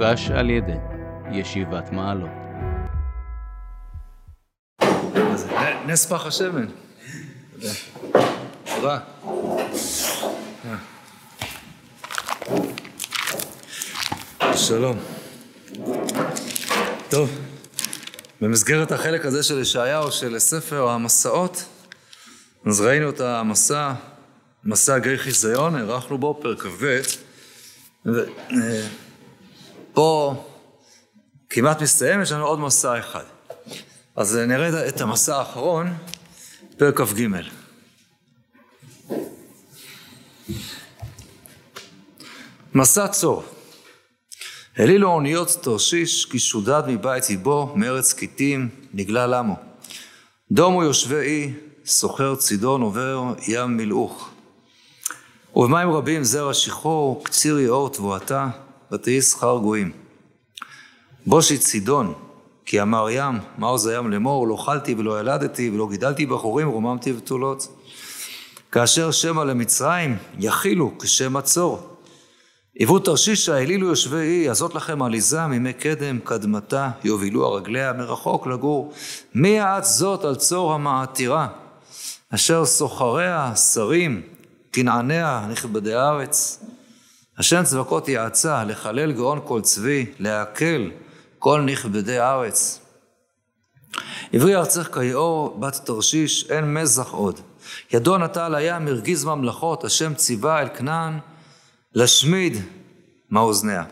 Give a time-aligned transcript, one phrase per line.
[0.00, 0.72] מוגש על ידי
[1.32, 2.30] ישיבת מעלות.
[5.86, 6.66] נס פח השמן.
[8.64, 8.98] תודה.
[14.56, 14.98] שלום.
[17.10, 17.38] טוב,
[18.40, 21.64] במסגרת החלק הזה של ישעיהו, של ספר המסעות,
[22.66, 23.92] אז ראינו את המסע,
[24.64, 27.00] מסע גיא חיזיון, הארכנו בו פרק כ"ב,
[29.92, 30.34] ופה
[31.50, 33.24] כמעט מסתיים, יש לנו עוד מסע אחד.
[34.16, 35.94] אז נראה את המסע האחרון,
[36.76, 37.28] פרק כ"ג.
[42.74, 43.44] מסע צור.
[44.76, 49.56] העלילו אוניות תרשיש, כי שודד מבית ליבו, מארץ קיטים, נגלה למו.
[50.52, 51.52] דומו יושבי אי,
[51.84, 54.30] סוחר צידון עובר ים מלאוך.
[55.56, 58.48] ובמים רבים זרע שחור, קציר יאור תבואתה,
[58.92, 59.92] ותהי שכר גויים.
[61.26, 62.14] בושי צידון,
[62.66, 67.12] כי אמר ים, מה עוז הים לאמור, לא אכלתי ולא ילדתי ולא גידלתי בחורים, רוממתי
[67.12, 67.68] בתולות.
[68.72, 71.90] כאשר שמא למצרים, יכילו כשם הצור.
[72.78, 78.92] היוו תרשישה, העלילו יושבי אי, הזאת לכם עליזה מימי קדם, קדמתה, יובילו הרגליה מרחוק לגור.
[79.34, 81.48] מי את זאת על צור המעתירה,
[82.34, 84.22] אשר סוחריה שרים,
[84.70, 86.64] תנעניה נכבדי הארץ.
[87.40, 90.90] השם צבקות יעצה, לחלל גאון כל צבי, להקל
[91.38, 92.80] כל נכבדי הארץ.
[94.32, 97.40] עברי ארצך כיאור, בת תרשיש, אין מזח עוד.
[97.92, 101.18] ידו נטע על הים, הרגיז ממלכות, השם ציווה אל כנען,
[101.94, 102.56] להשמיד
[103.30, 103.84] מאוזניה.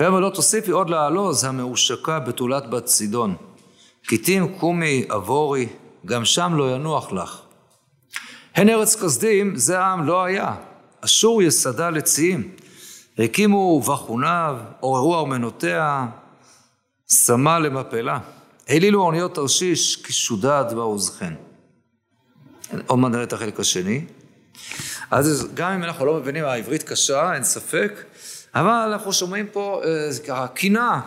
[0.00, 3.36] ויאמר לא תוסיפי עוד לעלוז המאושקה בתולת בת צידון.
[4.04, 5.68] כתים קומי עבורי,
[6.06, 7.38] גם שם לא ינוח לך.
[8.54, 10.54] הן ארץ כסדים, זה העם לא היה.
[11.04, 12.61] אשור יסדה לציים.
[13.18, 16.06] הקימו בחוניו, עוררו ארמנותיה,
[17.08, 18.18] שמה למפלה.
[18.68, 21.34] העלילו אוניות תרשיש, כי שודד בעוזכן.
[22.86, 24.04] עוד מעט נראה את החלק השני.
[25.10, 27.92] אז גם אם אנחנו לא מבינים, העברית קשה, אין ספק,
[28.54, 31.00] אבל אנחנו שומעים פה אה, ככה קינה,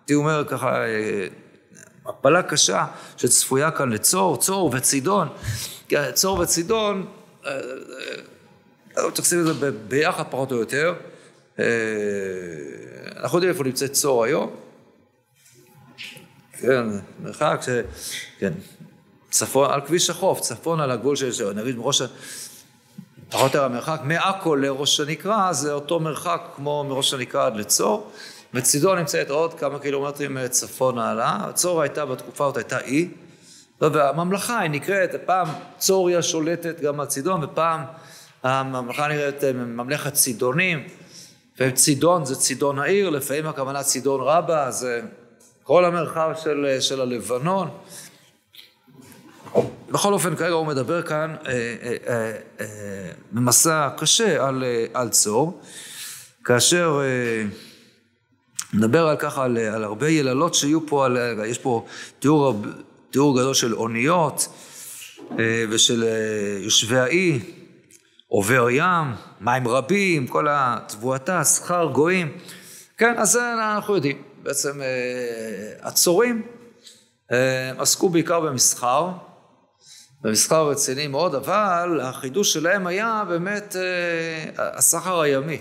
[0.00, 1.26] הייתי אומר ככה, אה,
[2.06, 2.86] מפלה קשה
[3.16, 5.28] שצפויה כאן לצור, צור וצידון.
[6.14, 7.06] צור וצידון,
[7.46, 7.60] אה,
[8.98, 10.94] אה, תקשיב את זה ביחד פחות או יותר.
[11.58, 11.64] אה,
[13.16, 14.50] אנחנו יודעים איפה נמצאת צור היום.
[16.52, 16.84] כן,
[17.20, 17.68] מרחק ש...
[18.38, 18.52] כן,
[19.30, 22.02] צפון, על כביש החוף, צפון על הגבול של, נגיד מראש,
[23.28, 28.10] פחות או יותר המרחק מעכו לראש הנקרה, זה אותו מרחק כמו מראש הנקרה עד לצור.
[28.54, 31.46] מצידו נמצאת עוד כמה קילומטרים צפון העלה.
[31.54, 33.08] צור הייתה בתקופה הזאת, הייתה אי.
[33.80, 35.48] והממלכה היא נקראת, פעם
[35.78, 37.80] צור היא השולטת גם על צידון, ופעם
[38.42, 40.88] הממלכה נקראת ממלכת צידונים.
[41.58, 45.00] וצידון זה צידון העיר, לפעמים הכוונה צידון רבה, זה
[45.62, 47.68] כל המרחב של, של הלבנון.
[49.90, 52.66] בכל אופן, כרגע הוא מדבר כאן אה, אה, אה, אה,
[53.32, 55.60] במסע קשה על, אה, על צור,
[56.44, 57.48] כאשר אה,
[58.72, 61.86] מדבר על ככה, על, על הרבה יללות שיהיו פה, על, יש פה
[62.18, 62.62] תיאור,
[63.10, 64.48] תיאור גדול של אוניות
[65.38, 67.40] אה, ושל אה, יושבי האי,
[68.28, 69.06] עובר ים,
[69.44, 72.38] מים רבים, כל התבואתה, שכר גויים.
[72.98, 74.22] כן, אז אנחנו יודעים.
[74.42, 74.86] בעצם אה,
[75.80, 76.42] הצורים
[77.32, 79.08] אה, עסקו בעיקר במסחר,
[80.22, 85.58] במסחר רציני מאוד, אבל החידוש שלהם היה באמת אה, הסחר הימי.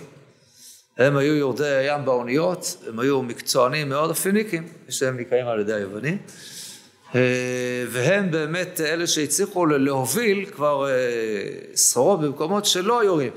[0.98, 6.18] הם היו יורדי הים באוניות, הם היו מקצוענים מאוד, הפיניקים, שהם נקראים על ידי היוונים,
[7.92, 10.88] והם באמת אלה שהצליחו להוביל כבר
[11.76, 13.32] סחורות במקומות שלא היו רואים.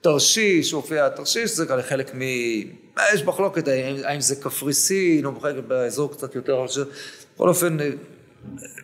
[0.00, 2.20] תרשיש, מופיע תרשיש, זה חלק מ...
[3.14, 6.66] יש מחלוקת האם, האם זה קפריסין או בחלק באזור קצת יותר...
[7.34, 7.90] בכל אופן, אה,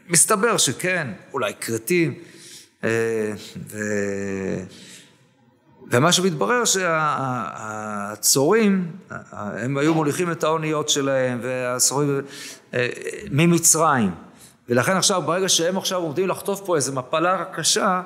[0.09, 2.15] מסתבר שכן, אולי כרתים,
[2.85, 2.91] אה,
[3.71, 3.79] ו...
[5.91, 6.63] ומה שמתברר
[7.45, 8.93] שהצורים,
[9.33, 12.21] הם היו מוליכים את האוניות שלהם, והצורים
[12.75, 12.89] אה,
[13.31, 14.11] ממצרים.
[14.69, 18.03] ולכן עכשיו, ברגע שהם עכשיו עומדים לחטוף פה איזו מפלה קשה,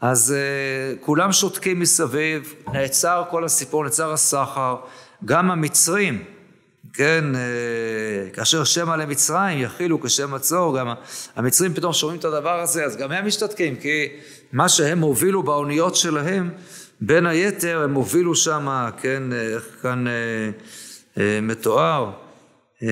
[0.00, 4.76] אז uh, כולם שותקים מסביב, נעצר כל הסיפור, נעצר הסחר,
[5.24, 6.24] גם המצרים,
[6.92, 10.88] כן, uh, כאשר שמא למצרים יכילו כשם מצור, גם
[11.36, 14.08] המצרים פתאום שומעים את הדבר הזה, אז גם הם משתתקים, כי
[14.52, 16.50] מה שהם הובילו באוניות שלהם,
[17.00, 22.10] בין היתר הם הובילו שם, כן, איך כאן uh, מתואר,
[22.80, 22.84] uh,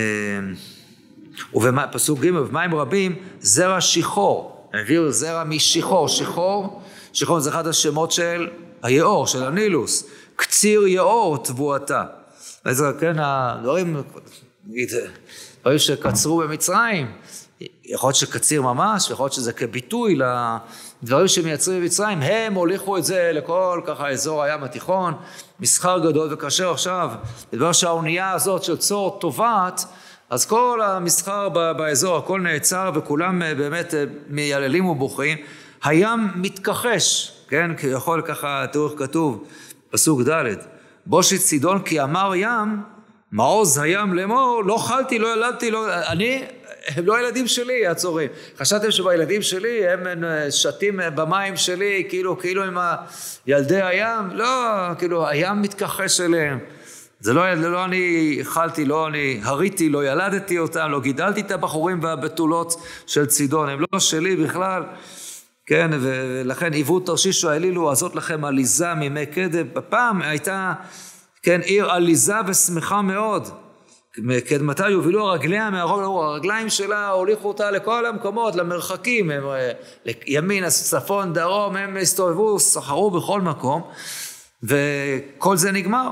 [1.54, 3.16] ובפסוק ג' ובמים רבים?
[3.40, 6.82] זרע שיחור, הביאו זרע משיחור, שיחור,
[7.14, 8.48] שיחור זה אחד השמות של
[8.82, 10.06] היאור, של הנילוס,
[10.36, 12.04] קציר יאור תבואתה.
[12.66, 14.02] איזה, כן, הדברים,
[14.66, 14.88] נגיד,
[15.60, 17.12] דברים שקצרו במצרים,
[17.84, 20.18] יכול להיות שקציר ממש, יכול להיות שזה כביטוי
[21.02, 25.14] לדברים שמייצרים במצרים, הם הוליכו את זה לכל ככה אזור הים התיכון,
[25.60, 27.10] מסחר גדול, וכאשר עכשיו,
[27.52, 29.84] בדבר שהאונייה הזאת של צור טובעת,
[30.30, 35.38] אז כל המסחר באזור, הכל נעצר וכולם אה, באמת אה, מייללים ובוכים.
[35.84, 37.76] הים מתכחש, כן?
[37.76, 39.44] כי יכול ככה, איך כתוב,
[39.90, 40.54] פסוק ד'
[41.06, 42.82] בושת צידון כי אמר ים,
[43.32, 45.94] מעוז הים לאמור, לא חלתי, לא ילדתי, לא...
[45.94, 46.44] אני,
[46.88, 48.28] הם לא הילדים שלי, הצורים.
[48.58, 52.78] חשבתם שבילדים שלי הם שתים במים שלי, כאילו, כאילו עם
[53.46, 54.30] ילדי הים?
[54.32, 54.46] לא,
[54.98, 56.58] כאילו, הים מתכחש אליהם.
[57.20, 62.02] זה לא, לא אני אכלתי, לא אני הריתי, לא ילדתי אותם, לא גידלתי את הבחורים
[62.02, 62.74] והבתולות
[63.06, 64.82] של צידון, הם לא שלי בכלל.
[65.66, 69.66] כן, ולכן היוו תרשיש העלילו, הזאת לכם עליזה מימי קדם.
[69.74, 70.72] בפעם הייתה,
[71.42, 73.48] כן, עיר עליזה ושמחה מאוד.
[74.48, 79.72] קדמתה יובילו רגליה מהרוב, הרגליים שלה הוליכו אותה לכל המקומות, למרחקים, הם, אה,
[80.26, 83.82] ימין, צפון, דרום, הם הסתובבו, סחרו בכל מקום,
[84.62, 86.10] וכל זה נגמר.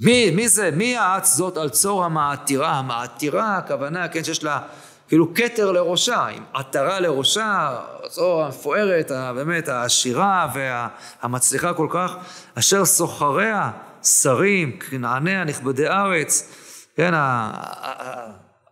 [0.00, 0.70] מי, מי זה?
[0.70, 2.70] מי האץ זאת על צור המעתירה?
[2.70, 4.60] המעתירה, הכוונה, כן, שיש לה
[5.08, 7.78] כאילו כתר לראשה, עם עטרה לראשה,
[8.08, 12.16] צור המפוארת, באמת העשירה והמצליחה כל כך,
[12.54, 13.70] אשר סוחריה,
[14.02, 16.52] שרים, כנעניה, נכבדי ארץ,
[16.96, 17.12] כן,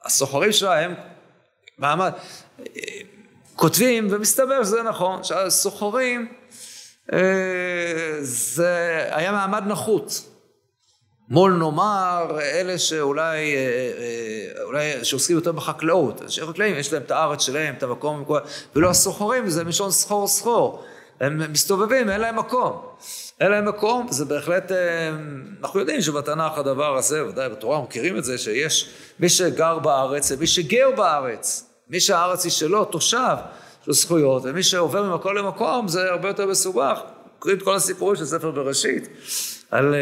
[0.04, 0.94] הסוחרים שלה הם
[1.78, 2.12] מעמד,
[3.56, 6.28] כותבים, ומסתבר שזה נכון, שהסוחרים
[7.12, 7.18] אה,
[8.20, 10.35] זה היה מעמד נחות.
[11.28, 13.60] מול נאמר אלה שאולי, אה,
[13.98, 18.24] אה, אולי שעוסקים יותר בחקלאות, אנשי חקלאים יש להם את הארץ שלהם, את המקום,
[18.76, 20.84] ולא הסוחרים, זה מלשון סחור סחור,
[21.20, 22.82] הם מסתובבים, אין להם מקום,
[23.40, 24.76] אין להם מקום, זה בהחלט, אה,
[25.62, 28.90] אנחנו יודעים שבתנ"ך הדבר הזה, ודאי בתורה מכירים את זה, שיש
[29.20, 33.36] מי שגר בארץ ומי שגר בארץ, מי שהארץ היא שלו, תושב,
[33.82, 37.00] יש לו זכויות, ומי שעובר ממקום למקום זה הרבה יותר מסובך,
[37.38, 39.08] קוראים את כל הסיפורים של ספר בראשית,
[39.70, 39.94] על...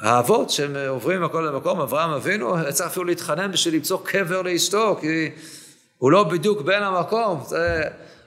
[0.00, 5.30] האבות שהם עוברים מכל למקום, אברהם אבינו, צריך אפילו להתחנן בשביל למצוא קבר לאשתו, כי
[5.98, 7.42] הוא לא בדיוק בן המקום.
[7.46, 7.82] זה...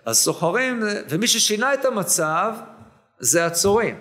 [0.05, 2.53] אז סוחרים, ומי ששינה את המצב
[3.19, 3.95] זה הצורים.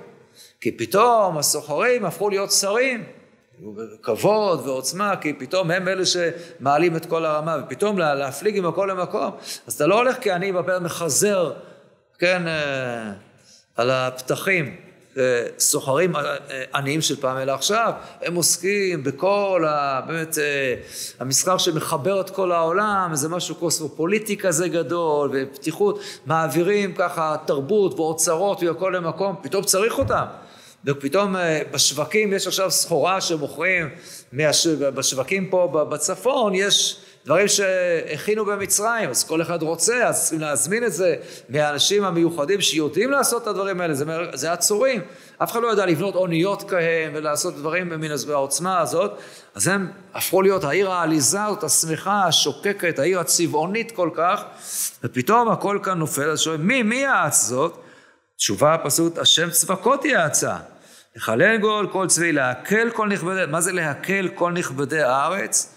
[0.60, 3.04] כי פתאום הסוחרים הפכו להיות שרים,
[4.02, 9.30] כבוד ועוצמה, כי פתאום הם אלה שמעלים את כל הרמה, ופתאום להפליג ממקום למקום.
[9.66, 11.52] אז אתה לא הולך כעני בפה מחזר,
[12.18, 13.12] כן, אה,
[13.76, 14.88] על הפתחים.
[15.58, 17.92] סוחרים אה, אה, עניים של פעם, אלא עכשיו
[18.22, 20.00] הם עוסקים בכל ה...
[20.06, 20.74] באמת אה,
[21.20, 28.62] המסחר שמחבר את כל העולם, זה משהו קוסמופוליטי כזה גדול, ופתיחות, מעבירים ככה תרבות ואוצרות
[28.62, 30.24] והכל למקום, פתאום צריך אותם.
[30.84, 31.36] ופתאום
[31.72, 33.88] בשווקים יש עכשיו סחורה שמוכרים,
[34.94, 40.92] בשווקים פה בצפון יש דברים שהכינו במצרים, אז כל אחד רוצה, אז צריכים להזמין את
[40.92, 41.16] זה
[41.48, 45.00] מהאנשים המיוחדים שיודעים לעשות את הדברים האלה, זה, זה עצורים.
[45.38, 49.12] אף אחד לא יודע לבנות אוניות כהם ולעשות דברים מן העוצמה הזאת,
[49.54, 54.42] אז הם הפכו להיות העיר העליזה הזאת, השמחה, השוקקת, העיר הצבעונית כל כך,
[55.04, 57.78] ופתאום הכל כאן נופל, אז שואלים, מי, מי האץ זאת?
[58.36, 60.56] תשובה פשוט, השם צבקות יעצה.
[61.16, 65.75] לחלל גול כל צבי, להקל כל נכבדי, מה זה להקל כל נכבדי הארץ?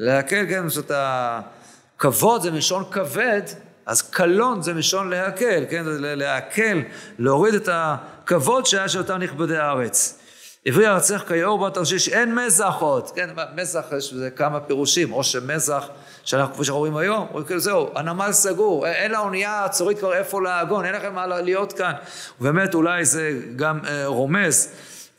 [0.00, 3.42] להקל, כן, זאת הכבוד זה מלשון כבד,
[3.86, 6.82] אז קלון זה מלשון להקל, כן, להקל,
[7.18, 10.18] להוריד את הכבוד שהיה של אותם נכבדי הארץ.
[10.66, 15.88] עברי ארצך כיאור בתרשיש, אין מזח עוד, כן, מזח יש בזה כמה פירושים, או שמזח,
[16.24, 20.42] שאנחנו, כפי שאנחנו רואים היום, או כאילו זהו, הנמל סגור, אין לאונייה הצורית כבר איפה
[20.42, 21.92] לעגון, אין לכם מה להיות כאן.
[22.40, 24.68] ובאמת אולי זה גם אה, רומז,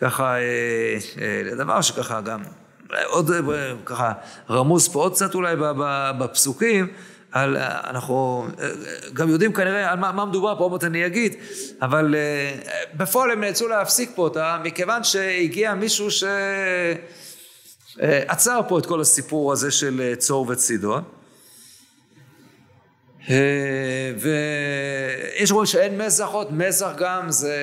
[0.01, 0.39] ככה, אה,
[1.22, 2.39] אה, לדבר שככה גם
[3.06, 3.32] עוד
[3.86, 4.13] ככה
[4.50, 5.56] רמוז פה עוד קצת אולי
[6.20, 6.88] בפסוקים,
[7.32, 8.48] על, אנחנו
[9.13, 11.36] גם יודעים כנראה על מה, מה מדובר פה, עוד מעט אני אגיד,
[11.82, 12.15] אבל
[12.94, 16.08] בפועל הם נאלצו להפסיק פה אותה, מכיוון שהגיע מישהו
[17.98, 21.03] שעצר פה את כל הסיפור הזה של צור וצידון.
[24.17, 27.58] ויש אומרים שאין מזח עוד, מזח גם זה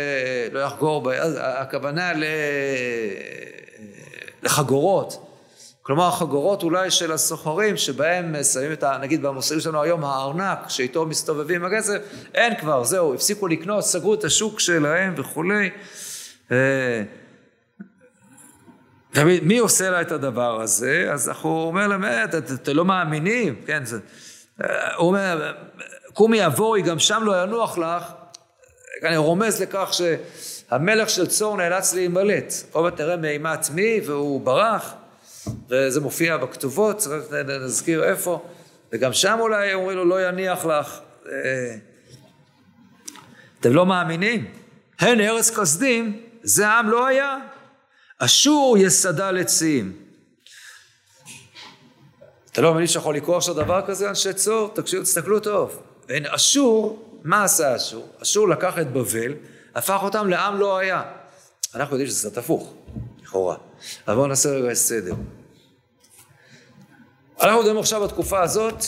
[0.53, 2.13] לא יחגור, הכוונה
[4.45, 5.27] לחגורות.
[5.83, 8.99] כלומר, החגורות אולי של הסוחרים, שבהם שמים את ה...
[9.01, 11.99] נגיד במוסרים שלנו היום, הארנק, שאיתו מסתובבים הכסף,
[12.35, 15.71] אין כבר, זהו, הפסיקו לקנות, סגרו את השוק שלהם וכולי.
[16.53, 17.03] אה,
[19.15, 21.09] ומי עושה לה את הדבר הזה?
[21.13, 23.99] אז הוא אומר להם, אה, אתם לא מאמינים, כן, זה...
[24.97, 25.53] הוא אומר,
[26.13, 28.05] קומי עבורי, גם שם לא ינוח לך.
[29.03, 29.91] אני רומז לכך
[30.71, 32.53] שהמלך של צור נאלץ להימלט.
[32.75, 34.95] מעט נראה מאימת מי והוא ברח,
[35.69, 38.43] וזה מופיע בכתובות, צריך להזכיר איפה,
[38.93, 40.99] וגם שם אולי אומרים לו לא יניח לך.
[41.27, 41.77] אה,
[43.61, 44.51] אתם לא מאמינים?
[44.99, 47.39] הן ארץ כסדים, זה עם לא היה.
[48.19, 49.93] אשור יסדה לציים.
[52.53, 54.71] אתה לא מאמין שיכול לקרוא עכשיו דבר כזה, אנשי צור?
[54.75, 55.83] תקשיבו, תסתכלו טוב.
[56.09, 58.09] אין, אשור, מה עשה אשור?
[58.23, 59.33] אשור לקח את בבל,
[59.75, 61.03] הפך אותם לעם לא היה.
[61.75, 62.75] אנחנו יודעים שזה קצת הפוך,
[63.23, 63.57] לכאורה.
[64.07, 65.15] אבל בואו נעשה רגע סדר.
[67.41, 68.85] אנחנו מדברים עכשיו בתקופה הזאת,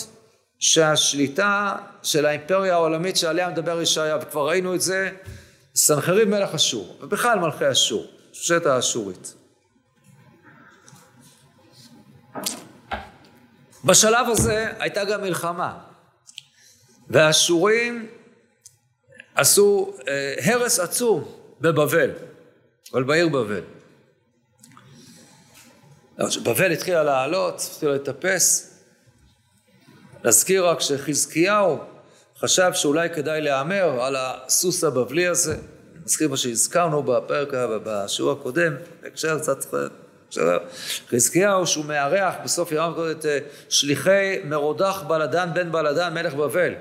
[0.59, 5.11] שהשליטה של האימפריה העולמית שעליה מדבר ישעיה, וכבר ראינו את זה,
[5.75, 9.35] סנחריב מלך אשור, ובכלל מלכי אשור, שושלת האשורית.
[13.85, 15.78] בשלב הזה הייתה גם מלחמה,
[17.09, 18.09] והאשורים
[19.37, 21.25] עשו אה, הרס עצום
[21.61, 22.11] בבבל,
[22.93, 23.61] אבל בעיר בבל.
[26.43, 28.73] בבל התחילה לעלות, התחילה לטפס.
[30.25, 31.78] נזכיר רק שחזקיהו
[32.38, 35.57] חשב שאולי כדאי להמר על הסוס הבבלי הזה.
[36.05, 37.49] נזכיר מה שהזכרנו בפרק,
[37.85, 39.75] בשיעור הקודם, בהקשר קצת
[41.11, 43.38] חזקיהו שהוא מארח בסוף ירם את אה,
[43.69, 46.75] שליחי מרודח בלדן בן בלדן מלך בבל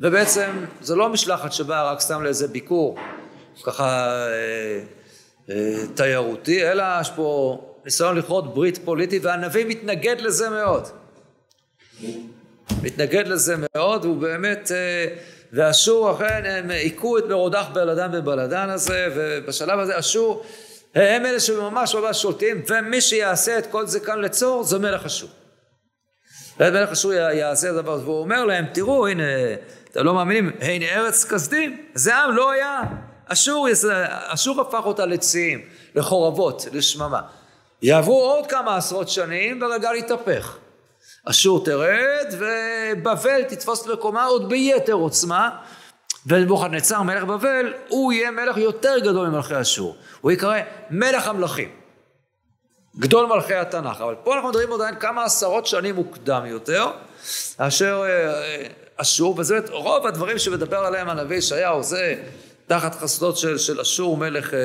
[0.00, 0.50] ובעצם
[0.80, 2.98] זה לא משלחת שבאה רק סתם לאיזה ביקור
[3.64, 4.80] ככה אה,
[5.50, 10.88] אה, תיירותי אלא יש פה ניסיון לכרות ברית פוליטית והנביא מתנגד לזה מאוד
[12.82, 15.16] מתנגד לזה מאוד הוא באמת אה,
[15.52, 20.44] ואשור אכן הם היכו את מרודח בלדן בבלדן הזה ובשלב הזה אשור
[20.94, 25.30] הם אלה שממש ממש שולטים, ומי שיעשה את כל זה כאן לצור, זה מלך אשור.
[26.60, 29.22] מלך אשור יעשה את הזה, והוא אומר להם, תראו, הנה,
[29.98, 32.80] אתם לא מאמינים, הנה ארץ כסדים, זה עם לא היה.
[33.26, 33.68] אשור,
[34.26, 35.60] אשור הפך אותה לציים,
[35.94, 37.20] לחורבות, לשממה.
[37.82, 40.56] יעברו עוד כמה עשרות שנים, והגלגל יתהפך.
[41.24, 45.50] אשור תרד, ובבל תתפוס מקומה עוד ביתר עוצמה,
[46.26, 49.96] ונבוכדנצר מלך בבל, הוא יהיה מלך יותר גדול ממלכי אשור.
[50.20, 50.58] הוא יקרא
[50.90, 51.68] מלך המלכים.
[52.98, 54.00] גדול מלכי התנ"ך.
[54.00, 56.86] אבל פה אנחנו מדברים עדיין כמה עשרות שנים מוקדם יותר,
[57.58, 58.66] אשר אה, אה,
[59.00, 62.22] אשור, וזה רוב הדברים שמדבר עליהם הנביא ישעיהו, זה
[62.66, 64.58] תחת חסדות של, של אשור מלך, אה,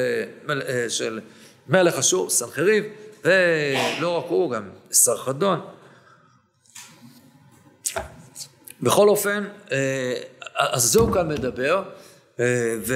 [0.45, 1.19] מל, של
[1.67, 2.83] מלך אשור, סנחריב,
[3.23, 5.59] ולא רק הוא, גם סרחדון.
[8.81, 9.43] בכל אופן,
[10.55, 11.83] אז זהו כאן מדבר,
[12.39, 12.93] ו...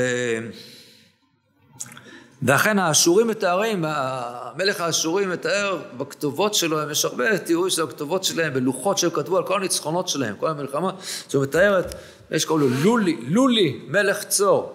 [2.42, 8.98] ואכן האשורים מתארים, המלך האשורי מתאר בכתובות שלו, יש הרבה תיאורים של הכתובות שלהם, בלוחות
[8.98, 10.96] שהם כתבו על כל הניצחונות שלהם, כל המלחמות,
[11.30, 11.96] שהוא מתאר את,
[12.32, 14.74] יש קוראים לו לולי, לולי, מלך צור.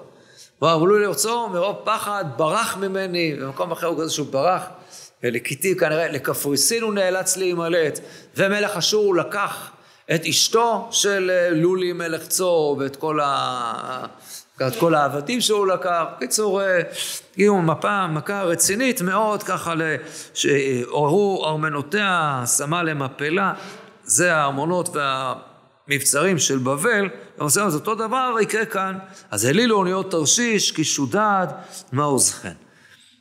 [0.62, 4.62] ואמרו לולי צור, מרוב פחד ברח ממני, במקום אחר הוא כזה שהוא ברח,
[5.22, 8.00] לכיתי כנראה, לקפריסין הוא נאלץ להימלט,
[8.36, 9.70] ומלך אשור הוא לקח
[10.14, 14.06] את אשתו של לולי מלך צור ואת כל ה...
[14.60, 16.02] את כל העבדים שהוא לקח.
[16.16, 16.60] בקיצור,
[17.34, 19.74] הגיעו אה, מפה, מכה רצינית מאוד, ככה
[20.34, 23.52] שעוררו ארמנותיה, שמה למפלה,
[24.04, 24.96] זה הארמונות
[25.88, 28.98] והמבצרים של בבל, ועושה את אותו דבר יקרה כאן.
[29.30, 31.46] אז העלילו אוניות תרשיש, כי שודד,
[31.92, 32.52] מה עוזכן.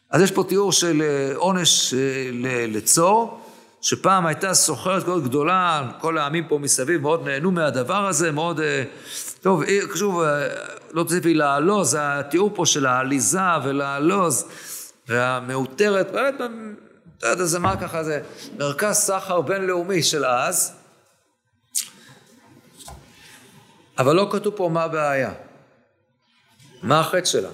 [0.09, 2.29] אז יש פה תיאור של אה, עונש אה,
[2.67, 3.41] לצור,
[3.81, 8.59] שפעם הייתה סוחרת מאוד גדולה, כל העמים פה מסביב מאוד נהנו מהדבר הזה, מאוד...
[9.41, 9.63] טוב,
[9.95, 10.23] שוב,
[10.93, 14.45] לא צריך לעלוז, התיאור פה של העליזה ולעלוז
[15.07, 16.35] והמעוטרת, באמת,
[17.17, 18.21] אתה יודע, זה מה ככה, זה
[18.57, 20.73] מרכז סחר בינלאומי של אז,
[23.97, 25.33] אבל לא כתוב פה מה הבעיה,
[26.83, 27.49] מה החטא שלה.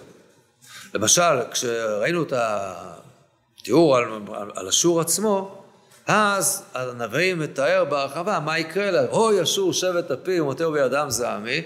[0.93, 4.03] למשל, כשראינו את התיאור על,
[4.33, 5.63] על, על אשור עצמו,
[6.07, 11.61] אז הנביא מתאר בהרחבה מה יקרה לה, אוי אשור שבט אפי ומותהו בידם זעמי,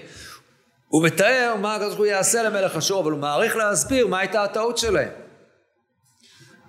[0.92, 4.44] הוא מתאר מה הקדוש ברוך הוא יעשה למלך אשור, אבל הוא מעריך להסביר מה הייתה
[4.44, 5.08] הטעות שלהם.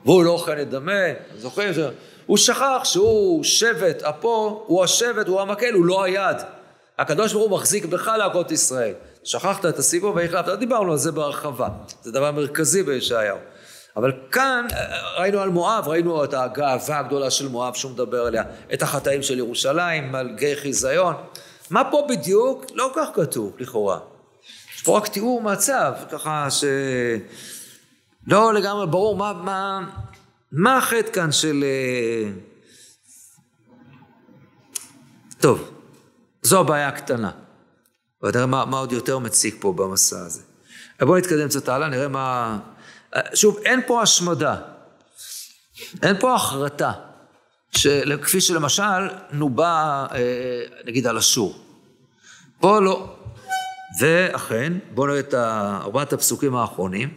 [0.05, 1.01] והוא לא אוכל את דמה,
[1.37, 1.71] זוכרים?
[2.25, 6.37] הוא שכח שהוא שבט אפו, הוא השבט, הוא המקל, הוא לא היד.
[6.99, 8.93] הקדוש ברוך הוא מחזיק בך להכות ישראל.
[9.23, 11.67] שכחת את הסיבוב והחלפת, דיברנו על זה בהרחבה,
[12.01, 13.37] זה דבר מרכזי בישעיהו.
[13.97, 14.65] אבל כאן
[15.17, 19.37] ראינו על מואב, ראינו את הגאווה הגדולה של מואב שהוא מדבר עליה, את החטאים של
[19.37, 21.13] ירושלים, על גיא חיזיון.
[21.69, 22.65] מה פה בדיוק?
[22.73, 24.12] לא כך כתוב, לכאורה.
[24.83, 26.63] פה רק תיאור מצב, ככה ש...
[28.27, 29.89] לא לגמרי ברור מה, מה,
[30.51, 31.63] מה החטא כאן של...
[31.63, 32.31] אה,
[35.39, 35.71] טוב,
[36.41, 37.31] זו הבעיה הקטנה.
[38.23, 40.41] יודע מה, מה עוד יותר מציק פה במסע הזה.
[41.01, 42.59] בואו נתקדם קצת הלאה, נראה מה...
[43.33, 44.55] שוב, אין פה השמדה,
[46.03, 46.91] אין פה החרטה,
[47.71, 48.17] של...
[48.23, 51.59] כפי שלמשל נובע, אה, נגיד, על אשור.
[52.59, 53.15] פה לא.
[53.99, 57.09] ואכן, בואו נראה את ארבעת הפסוקים האחרונים.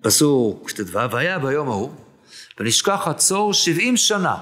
[0.00, 1.90] פסוק ט"ו, והיה ביום ההוא,
[2.60, 4.36] ונשכח הצור שבעים שנה,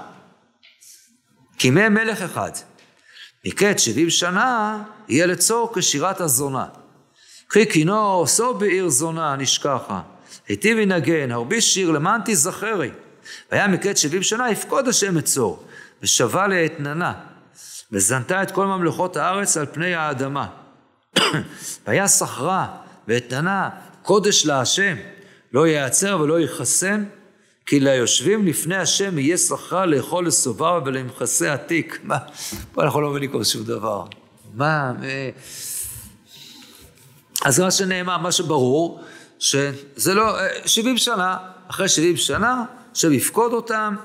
[1.57, 2.51] כימי מלך אחד.
[3.45, 6.65] מקץ שבעים שנה, יהיה לצור כשירת הזונה.
[7.47, 10.01] קחי כינור, סוף בעיר זונה, נשכחה.
[10.47, 12.89] היטיב ינגן, הרבי שיר, למען תזכרי.
[13.51, 15.63] והיה מקץ שבעים שנה, יפקוד השם את צור,
[16.01, 17.13] ושבה לאתננה,
[17.91, 20.47] וזנתה את כל ממלכות הארץ על פני האדמה.
[21.87, 22.67] והיה סחרה
[23.07, 23.69] ואתננה,
[24.01, 24.95] קודש להשם,
[25.53, 27.03] לא ייעצר ולא ייחסם,
[27.65, 31.99] כי ליושבים לפני השם יהיה שכר לאכול לסובב ולמכסה עתיק.
[32.03, 32.17] מה,
[32.73, 34.03] פה אנחנו לא מבינים כל שום דבר.
[34.53, 34.93] מה,
[37.45, 39.03] אז מה שנאמר, מה שברור,
[39.39, 42.65] שזה לא, 70 שנה, אחרי 70 שנה,
[42.97, 43.95] השם יפקוד אותם,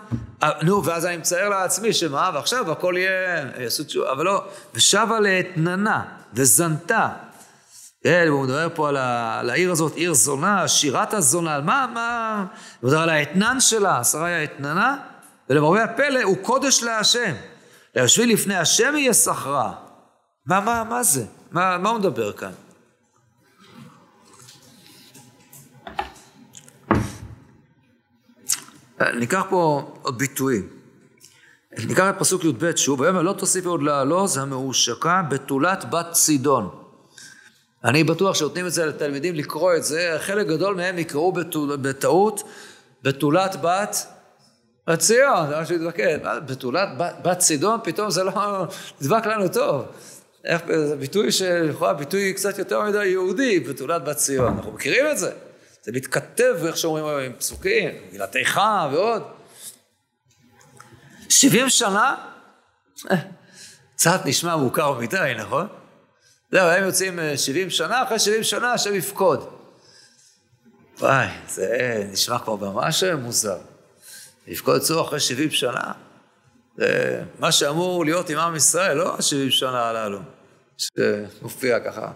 [0.62, 4.44] נו, ואז אני מצייר לעצמי שמה, ועכשיו הכל יהיה, יעשו תשובה, אבל לא,
[4.74, 6.02] ושבה לאתננה,
[6.34, 7.08] וזנתה.
[8.04, 12.44] כן, הוא מדבר פה על, ה, על העיר הזאת, עיר זונה, שירת הזונה, מה, מה,
[12.80, 14.96] הוא מדבר על האתנן שלה, שרי האתננה,
[15.50, 17.34] ולמרבה הפלא הוא קודש להשם.
[17.94, 19.72] ליושבי לפני השם יהיה שכרה.
[20.46, 21.24] מה, מה, מה זה?
[21.50, 22.52] מה, מה הוא מדבר כאן?
[29.14, 30.68] ניקח פה עוד ביטויים.
[31.78, 36.68] ניקח את פסוק י"ב שוב, ויאמר לא תוסיפי עוד לעלוז המאושקה בתולת בת צידון.
[37.84, 42.42] אני בטוח שנותנים את זה לתלמידים לקרוא את זה, חלק גדול מהם יקראו בתול, בטעות
[43.02, 43.96] בתולת בת
[44.98, 48.66] ציון, זה מה שהתבקש, בתולת בת, בת צידון, פתאום זה לא
[49.00, 49.84] נדבק לנו טוב.
[50.44, 55.18] איך, זה ביטוי שלכאורה ביטוי קצת יותר מדי יהודי, בתולת בת ציון, אנחנו מכירים את
[55.18, 55.32] זה.
[55.82, 59.22] זה מתכתב, איך שאומרים היום, עם פסוקים, מגילת איכה ועוד.
[61.28, 62.16] 70 שנה?
[63.96, 65.68] קצת נשמע מוכר מדי, נכון?
[66.52, 69.58] זהו, הם יוצאים 70 שנה, אחרי 70 שנה השם יפקוד.
[70.98, 73.58] וואי, זה נשמע כבר ממש מוזר.
[74.46, 75.92] יפקוד צור אחרי 70 שנה.
[76.76, 80.18] זה מה שאמור להיות עם עם ישראל, לא ה-70 שנה הללו,
[80.78, 82.12] שמופיע ככה.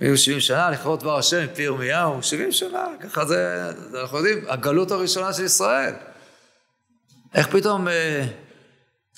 [0.00, 4.90] היו 70 שנה לכבוד דבר השם מפי ירמיהו, 70 שנה, ככה זה, אנחנו יודעים, הגלות
[4.90, 5.94] הראשונה של ישראל.
[7.34, 8.26] איך פתאום אה,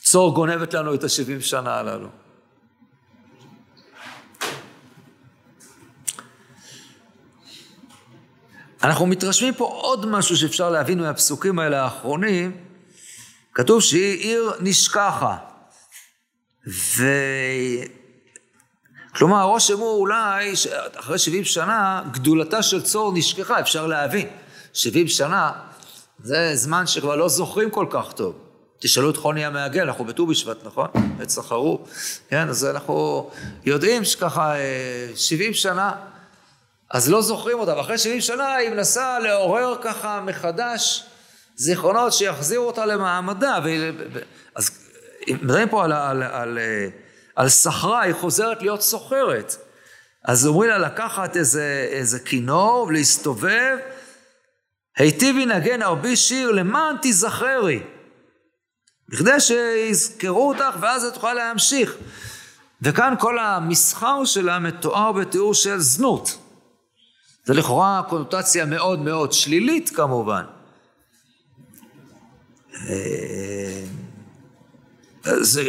[0.03, 2.09] צור גונבת לנו את ה-70 שנה הללו?
[8.83, 12.57] אנחנו מתרשמים פה עוד משהו שאפשר להבין מהפסוקים האלה האחרונים.
[13.55, 15.37] כתוב שהיא עיר נשכחה.
[19.19, 20.53] כלומר, הרושם הוא אולי,
[20.97, 24.29] אחרי 70 שנה, גדולתה של צור נשכחה, אפשר להבין.
[24.73, 25.53] 70 שנה
[26.23, 28.35] זה זמן שכבר לא זוכרים כל כך טוב.
[28.79, 30.87] תשאלו את חוני המעגל, אנחנו בט"ו בשבט, נכון?
[31.21, 31.85] עת סחרו.
[32.29, 33.31] כן, אז אנחנו
[33.65, 34.55] יודעים שככה
[35.15, 35.93] 70 שנה,
[36.91, 37.77] אז לא זוכרים אותה.
[37.77, 41.05] ואחרי 70 שנה היא מנסה לעורר ככה מחדש
[41.57, 43.59] זיכרונות שיחזירו אותה למעמדה.
[43.65, 43.69] ו...
[44.55, 44.71] אז
[45.29, 46.59] מדברים פה על, על, על, על
[47.47, 49.57] סחרה, היא חוזרת להיות סוחרת.
[50.25, 53.77] אז אומרים לה לקחת איזה, איזה כינור ולהסתובב,
[54.97, 57.83] היטיב ינגן הרבה שיר למען תיזכרי.
[59.09, 61.97] בכדי שיזכרו אותך ואז את יכולה להמשיך.
[62.83, 66.39] וכאן כל המסחר שלה מתואר בתיאור של זנות.
[67.45, 70.45] זה לכאורה קונוטציה מאוד מאוד שלילית כמובן.
[72.75, 73.83] אה,
[75.25, 75.63] זה,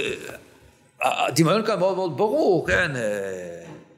[1.01, 2.95] הדמיון כאן מאוד מאוד ברור, כן?
[2.95, 3.01] אה,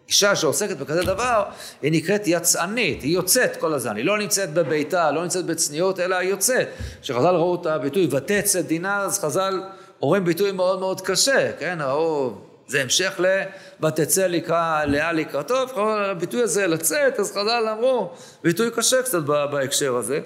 [0.08, 1.44] אישה שעוסקת בכזה דבר,
[1.82, 6.16] היא נקראת יצאנית, היא יוצאת כל הזמן, היא לא נמצאת בביתה, לא נמצאת בצניעות, אלא
[6.16, 6.68] היא יוצאת.
[7.02, 9.62] כשחז"ל ראו את הביטוי ותצא דינה, אז חז"ל
[10.02, 11.78] אומרים ביטוי מאוד מאוד קשה, כן?
[11.82, 12.34] ראו,
[12.68, 13.42] זה המשך ל...
[13.86, 18.12] ותצא לקרא, לאה לקראתו, הביטוי הזה לצאת, אז חז"ל אמרו,
[18.44, 20.20] ביטוי קשה קצת בהקשר הזה.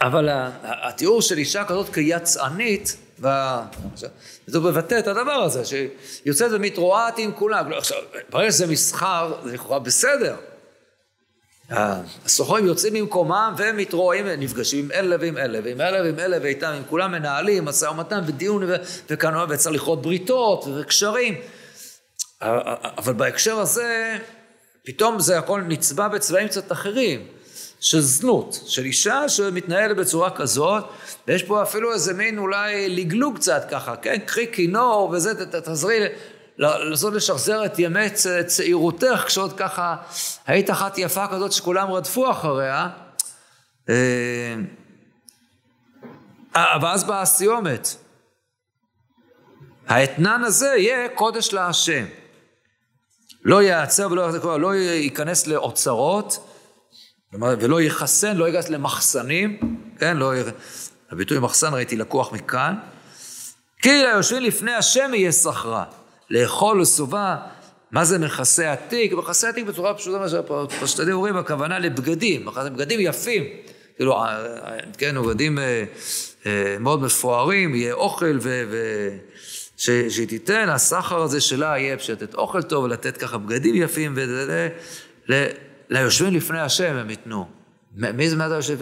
[0.00, 0.28] אבל
[0.62, 2.96] התיאור של אישה כזאת כיצאנית,
[4.46, 5.88] זה מבטא את הדבר הזה, שהיא
[6.26, 7.72] יוצאת ומתרועעת עם כולם.
[7.72, 7.98] עכשיו,
[8.30, 10.36] ברגע שזה מסחר, זה לכאורה בסדר.
[11.70, 16.82] הסוחרים יוצאים ממקומם ומתרועעים, נפגשים עם אלה ועם אלה, ועם אלה ועם אלה ואיתם, עם
[16.90, 18.62] כולם מנהלים משא ומתן ודיון
[19.10, 21.34] וכאן וצריך לכרות בריתות וקשרים.
[22.98, 24.18] אבל בהקשר הזה,
[24.84, 27.26] פתאום זה הכל נצבע בצבעים קצת אחרים.
[27.80, 30.84] של זנות, של אישה שמתנהלת בצורה כזאת,
[31.28, 36.06] ויש פה אפילו איזה מין אולי לגלוג קצת ככה, כן, קחי כינור וזה, תעזרי
[36.58, 38.10] לנסות לשחזר את ימי
[38.46, 39.96] צעירותך, כשעוד ככה
[40.46, 42.88] היית אחת יפה כזאת שכולם רדפו אחריה.
[43.88, 44.54] אה,
[46.82, 47.88] ואז באה הסיומת.
[49.88, 52.04] האתנן הזה יהיה קודש להשם.
[53.44, 56.48] לא ייעצר ולא לא ייכנס לאוצרות,
[57.32, 60.32] ולא יכסן, לא ייכנס למחסנים, כן, לא,
[61.10, 62.74] הביטוי מחסן ראיתי לקוח מכאן.
[63.82, 65.84] כי ליושבים לפני השם יהיה שכרה,
[66.30, 67.36] לאכול וסובה,
[67.90, 69.12] מה זה מכסה התיק?
[69.12, 73.44] מכסה התיק בצורה פשוטה, מה שהפשטנים אומרים, הכוונה לבגדים, בגדים יפים,
[73.96, 74.16] כאילו,
[74.98, 75.84] כן, בגדים אה,
[76.46, 78.62] אה, מאוד מפוארים, יהיה אוכל ו...
[78.70, 79.08] ו
[79.76, 84.14] שהיא תיתן, הסחר הזה שלה יהיה פשוט אוכל טוב, ולתת ככה בגדים יפים,
[85.90, 87.48] וליושבים לפני השם הם ייתנו.
[87.94, 88.78] מי זה, מה זה יושב?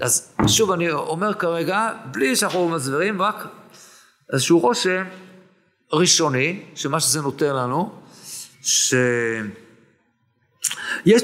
[0.00, 3.46] אז שוב, אני אומר כרגע, בלי שאנחנו מסבירים, רק
[4.32, 5.04] איזשהו רושם
[5.92, 7.92] ראשוני, שמה שזה נותן לנו,
[8.62, 9.42] שיש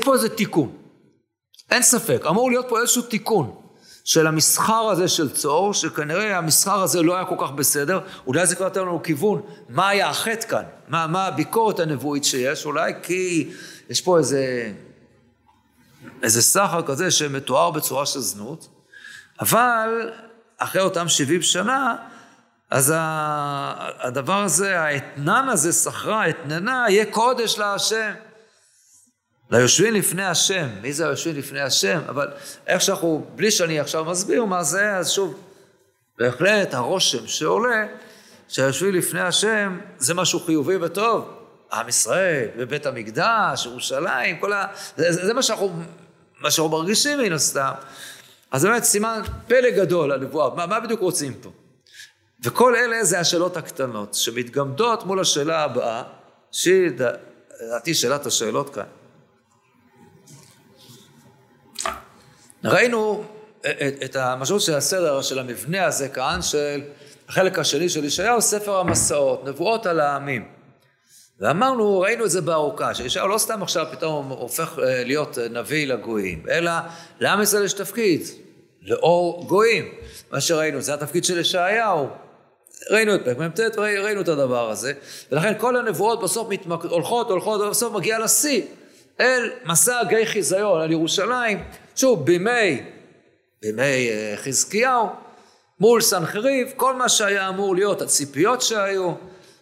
[0.05, 0.73] פה איזה תיקון.
[1.71, 3.55] אין ספק, אמור להיות פה איזשהו תיקון.
[4.09, 8.57] של המסחר הזה של צור, שכנראה המסחר הזה לא היה כל כך בסדר, אולי זה
[8.57, 13.51] כבר נותן לנו כיוון, מה היה החטא כאן, מה, מה הביקורת הנבואית שיש, אולי כי
[13.91, 14.73] יש פה איזה,
[16.23, 18.69] איזה סחר כזה שמתואר בצורה של זנות,
[19.41, 20.11] אבל
[20.59, 21.97] אחרי אותם 70 שנה,
[22.71, 22.95] אז
[24.01, 28.13] הדבר הזה, האתנן הזה, סחרה, אתננה, יהיה קודש להשם.
[29.51, 32.01] ליושבים לפני השם, מי זה היושבים לפני השם?
[32.09, 32.29] אבל
[32.67, 35.41] איך שאנחנו, בלי שאני עכשיו מסביר מה זה, אז שוב,
[36.19, 37.87] בהחלט הרושם שעולה,
[38.49, 41.35] שהיושבים לפני השם זה משהו חיובי וטוב.
[41.73, 44.67] עם ישראל, בבית המקדש, ירושלים, כל ה...
[44.97, 45.83] זה, זה, זה מה שאנחנו,
[46.41, 47.73] מה שאנחנו מרגישים מן הסתם.
[48.51, 51.51] אז באמת סימן פלא גדול הנבואה, מה, מה בדיוק רוצים פה?
[52.45, 56.03] וכל אלה זה השאלות הקטנות שמתגמדות מול השאלה הבאה,
[56.53, 56.91] שהיא
[57.61, 58.85] לדעתי שאלת השאלות כאן.
[62.65, 63.25] ראינו
[64.05, 66.81] את המשמעות של הסדר של המבנה הזה כאן, של
[67.29, 70.58] החלק השני של ישעיהו, ספר המסעות, נבואות על העמים.
[71.41, 76.43] ואמרנו, ראינו את זה בארוכה, שישעיהו לא סתם עכשיו פתאום הופך אה, להיות נביא לגויים,
[76.51, 76.71] אלא
[77.21, 78.21] לעם ישראל יש תפקיד,
[78.83, 79.89] לאור גויים.
[80.31, 82.09] מה שראינו, זה התפקיד של ישעיהו.
[82.91, 84.93] ראינו את פרק מ"ט, ראינו את הדבר הזה,
[85.33, 86.85] ולכן כל הנבואות בסוף מתמק...
[86.85, 88.63] הולכות, הולכות, ובסוף מגיעה לשיא,
[89.21, 91.65] אל מסע גיא חיזיון, על ירושלים,
[91.97, 92.83] שוב, בימי,
[93.63, 95.09] בימי אה, חזקיהו,
[95.81, 99.13] מול סנחריב, כל מה שהיה אמור להיות, הציפיות שהיו,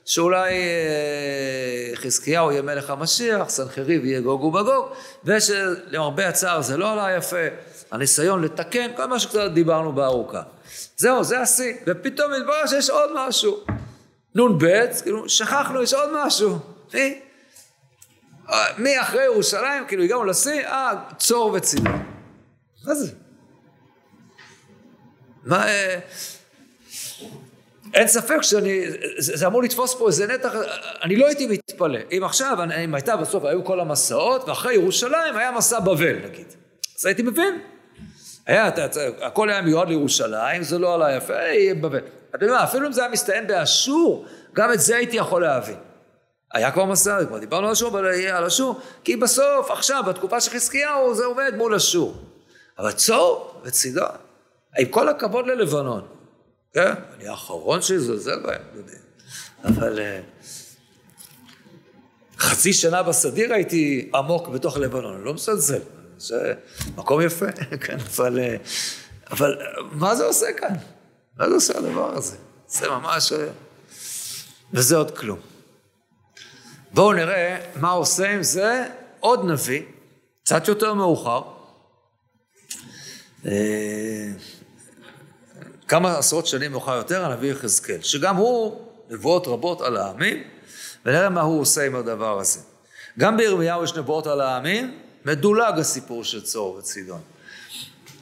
[0.07, 4.89] שאולי אה, חזקיהו יהיה מלך המשיח, סנחריב יהיה גוג ובגוג,
[5.25, 7.47] ושלמרבה הצער זה לא עלה יפה,
[7.91, 10.43] הניסיון לתקן, כל מה שקצת דיברנו בארוכה.
[10.97, 13.65] זהו, זה השיא, ופתאום מתברר שיש עוד משהו.
[14.35, 14.67] נ"ב,
[15.03, 16.59] כאילו, שכחנו, יש עוד משהו.
[16.95, 17.21] מי?
[18.51, 22.03] אה, מי אחרי ירושלים, כאילו הגענו לשיא, אה, צור וצידון.
[22.85, 23.13] מה זה?
[25.45, 25.67] מה...
[27.97, 28.85] אה, אין ספק שאני,
[29.19, 30.53] זה, אמור לתפוס פה איזה נתח,
[31.03, 31.99] אני לא הייתי מתפלא.
[32.13, 36.47] אם עכשיו, אם הייתה בסוף, היו כל המסעות, ואחרי ירושלים היה מסע בבל נגיד.
[36.99, 37.61] אז הייתי מבין.
[38.47, 38.71] היה,
[39.21, 42.01] הכל היה מיועד לירושלים, זה לא עלה יפה, יהיה בבל.
[42.35, 45.77] אתה יודע מה, אפילו אם זה היה מסתיים באשור, גם את זה הייתי יכול להבין.
[46.55, 47.99] היה כבר מסע, כבר דיברנו על אשור,
[48.33, 52.15] על אשור, כי בסוף, עכשיו, בתקופה של חזקיהו, זה עומד מול אשור.
[52.79, 54.09] אבל צור וצידון,
[54.79, 56.16] עם כל הכבוד ללבנון,
[56.77, 56.93] כן?
[57.17, 58.99] אני האחרון שיזלזל בהם, לא יודע.
[59.65, 60.21] אבל אה,
[62.39, 65.79] חצי שנה בסדיר הייתי עמוק בתוך לבנון, אני לא מזלזל,
[66.19, 66.55] זה
[66.97, 67.47] מקום יפה,
[67.87, 68.57] כן, אבל, אה,
[69.31, 69.59] אבל
[69.93, 70.75] מה זה עושה כאן?
[71.39, 72.37] מה זה עושה הדבר הזה?
[72.69, 73.33] זה ממש...
[73.33, 73.49] אה,
[74.73, 75.39] וזה עוד כלום.
[76.95, 78.87] בואו נראה מה עושה עם זה
[79.21, 79.83] עוד נביא,
[80.43, 81.43] קצת יותר מאוחר,
[83.47, 84.31] אה,
[85.89, 90.43] כמה עשרות שנים מאוחר יותר, הנביא יחזקאל, שגם הוא נבואות רבות על העמים,
[91.07, 92.61] ונראה מה הוא עושה עם הדבר הזה.
[93.19, 97.21] גם בירמיהו יש נבואות על העמים, מדולג הסיפור של צור וצידון.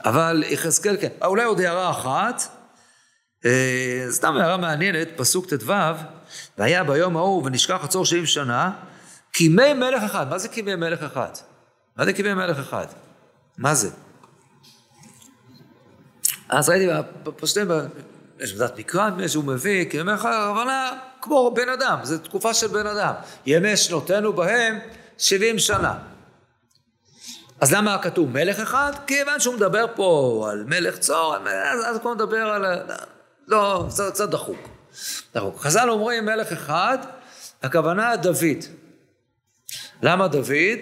[0.05, 1.09] אבל יחזקאל כן.
[1.23, 2.43] אה, אולי עוד הערה אחת,
[3.45, 5.73] אה, סתם הערה מעניינת, פסוק ט"ו,
[6.59, 8.71] והיה ביום ההוא ונשכח הצור שבעים שנה,
[9.33, 10.31] כימי מלך אחד.
[10.31, 11.31] מה זה כימי מלך אחד?
[11.97, 12.87] מה זה כימי מלך אחד?
[13.59, 13.91] מה זה?
[16.49, 16.87] אז ראיתי
[17.23, 17.69] בפשטים,
[18.41, 22.67] יש עמדת מקרא, שהוא מביא, כי אומר לך, הכוונה כמו בן אדם, זו תקופה של
[22.67, 23.15] בן אדם.
[23.47, 24.79] ימי שנותינו בהם
[25.19, 25.95] 70 שנה.
[27.61, 28.93] אז למה כתוב מלך אחד?
[29.07, 31.37] כיוון שהוא מדבר פה על מלך צור,
[31.87, 32.65] אז הוא מדבר על...
[33.49, 34.69] לא, זה קצת דחוק.
[35.35, 35.61] דחוק.
[35.61, 36.99] חז"ל אומרים מלך אחד,
[37.63, 38.65] הכוונה דוד.
[40.03, 40.79] למה דוד?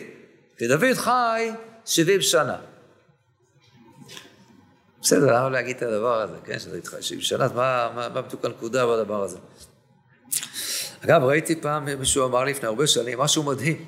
[0.58, 1.50] כי דוד חי
[1.84, 2.56] 70 שנה.
[5.02, 8.22] בסדר, למה להגיד את הדבר הזה, כן, שזה איתך 70 שנה, אז מה, מה, מה
[8.22, 9.38] בדיוק הנקודה בדבר הזה?
[11.04, 13.84] אגב, ראיתי פעם, מישהו אמר לי לפני הרבה שנים, משהו מדהים.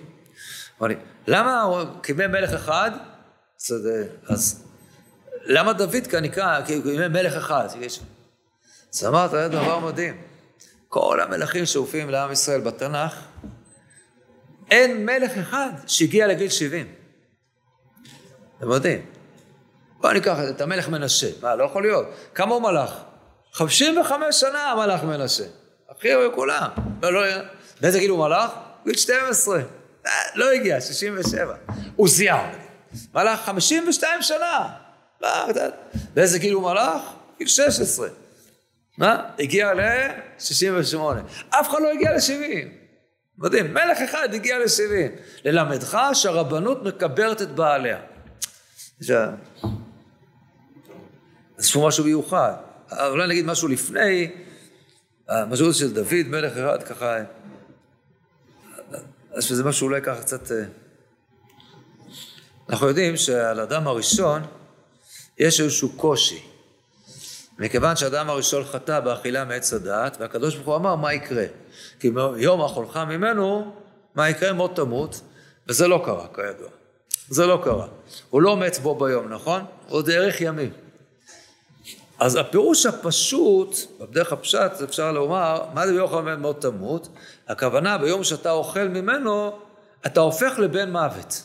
[0.81, 0.95] אמר לי,
[1.27, 2.91] למה קיבל מלך אחד,
[3.71, 3.89] אז,
[4.29, 4.65] אז
[5.45, 7.69] למה דוד כאן נקרא, כי הוא קיבל מלך אחד?
[8.95, 10.21] אז אמרת, זה דבר מדהים.
[10.89, 13.15] כל המלכים שהופיעים לעם ישראל בתנ"ך,
[14.71, 16.87] אין מלך אחד שהגיע לגיל 70.
[18.61, 19.14] זה מדהים.
[20.01, 21.27] בוא ניקח את המלך מנשה.
[21.43, 22.07] מה, לא יכול להיות.
[22.35, 22.91] כמה הוא מלך?
[23.53, 25.45] 55 שנה המלך מנשה.
[25.91, 26.69] הכי הרבה כולם.
[27.03, 27.43] לא, לא,
[27.81, 28.51] באיזה גיל הוא מלך?
[28.85, 29.61] גיל 12.
[30.07, 31.55] אה, לא הגיע, 67.
[31.97, 32.39] עוזיהו.
[33.15, 34.69] מלך 52 שנה.
[36.15, 37.03] באיזה גיל הוא מלך?
[37.39, 38.09] גיל 16.
[38.99, 39.23] מה?
[39.39, 40.99] הגיע ל-68.
[41.51, 42.69] אף אחד לא הגיע ל-70.
[43.39, 43.75] מדהים.
[43.75, 45.21] מלך אחד הגיע ל-70.
[45.45, 47.99] ללמדך שהרבנות מקברת את בעליה.
[48.99, 49.17] זה
[51.75, 52.53] פה משהו מיוחד.
[53.09, 54.31] אולי נגיד משהו לפני,
[55.29, 57.17] המשמעות של דוד, מלך אחד, ככה...
[59.33, 60.53] אז שזה משהו אולי ככה קצת...
[60.53, 60.65] אה,
[62.69, 64.43] אנחנו יודעים שעל אדם הראשון
[65.39, 66.43] יש איזשהו קושי.
[67.59, 71.45] מכיוון שהאדם הראשון חטא באכילה מעץ הדעת, והקדוש ברוך הוא אמר מה יקרה.
[72.01, 73.75] כי יום אכולך ממנו,
[74.15, 74.53] מה יקרה?
[74.53, 75.21] מות תמות,
[75.69, 76.69] וזה לא קרה, כידוע.
[77.29, 77.87] זה לא קרה.
[78.31, 79.65] הוא לא מת בו ביום, נכון?
[79.89, 80.84] עוד דרך ימים.
[82.25, 87.09] אז הפירוש הפשוט, בדרך הפשט אפשר לומר, מה זה ביום אכול מות תמות?
[87.49, 89.59] הכוונה ביום שאתה אוכל ממנו,
[90.07, 91.43] אתה הופך לבן מוות.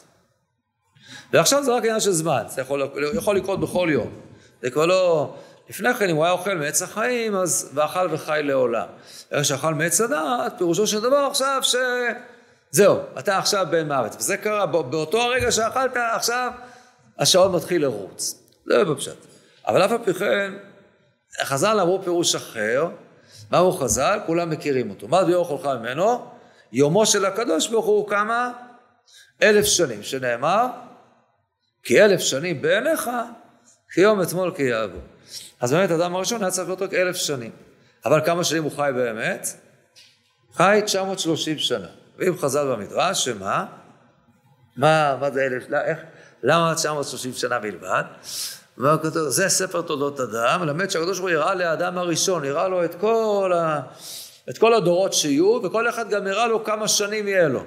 [1.33, 4.09] ועכשיו זה רק עניין של זמן, זה יכול, יכול לקרות בכל יום.
[4.61, 5.33] זה כבר לא...
[5.69, 8.87] לפני כן, אם הוא היה אוכל מעץ החיים, אז ואכל וחי לעולם.
[9.31, 11.75] איך שאכל מעץ הדעת, פירושו של דבר עכשיו ש...
[12.71, 14.15] זהו, אתה עכשיו בן מוות.
[14.19, 16.51] וזה קרה באותו הרגע שאכלת, עכשיו
[17.19, 18.43] השעון מתחיל לרוץ.
[18.65, 19.17] זה בפשט.
[19.67, 20.53] אבל אף על פי כן,
[21.43, 22.87] חז"ל אמרו פירוש אחר.
[23.51, 24.19] מהו חז"ל?
[24.25, 25.07] כולם מכירים אותו.
[25.07, 26.25] מה ביום אוכלך ממנו?
[26.71, 28.51] יומו של הקדוש ברוך הוא כמה?
[29.41, 30.65] אלף שנים, שנאמר,
[31.83, 33.09] כי אלף שנים בעיניך,
[33.93, 35.01] כיום אתמול כי יעבור.
[35.59, 37.51] אז באמת, אדם הראשון היה צריך להיות רק אלף שנים.
[38.05, 39.47] אבל כמה שנים הוא חי באמת?
[40.53, 41.87] חי 930 שנה.
[42.17, 43.65] ואם חז"ל במדרש, שמה?
[44.77, 45.63] מה, מה זה אלף?
[45.69, 45.99] לא, איך?
[46.43, 48.03] למה 930 שנה בלבד?
[49.27, 53.51] זה ספר תולדות אדם, מלמד שהקדוש ברוך הוא הראה לאדם הראשון, הראה לו את כל,
[53.55, 53.81] ה,
[54.49, 57.63] את כל הדורות שיהיו, וכל אחד גם הראה לו כמה שנים יהיה לו.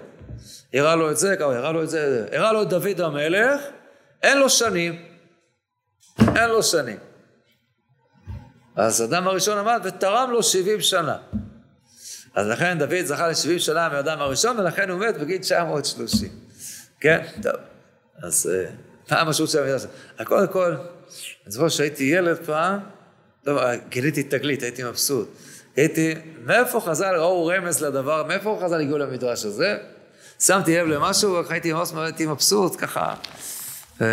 [0.75, 3.61] הראה לו את זה, הראה לו את זה, הראה לו את דוד המלך,
[4.23, 5.03] אין לו שנים.
[6.37, 6.99] אין לו שנים.
[8.77, 11.17] אז אדם הראשון עמד ותרם לו 70 שנה.
[12.35, 16.29] אז לכן דוד זכה ל-70 שנה מהאדם הראשון, ולכן הוא מת בגיל 930.
[17.01, 17.27] כן?
[17.43, 17.53] טוב.
[18.23, 18.51] אז
[19.11, 19.91] מה המשמעות של המילה הזאת?
[20.25, 20.75] קודם כל,
[21.45, 22.79] אני זוכר שהייתי ילד פעם,
[23.47, 25.29] לא, גיליתי תגלית, הייתי מבסוט.
[25.77, 29.77] הייתי, מאיפה חז"ל ראו רמז לדבר, מאיפה חז"ל הגיעו למדרש הזה?
[30.41, 33.15] שמתי לב למשהו, הייתי ממש הייתי מבסוט, ככה.
[34.01, 34.07] אה,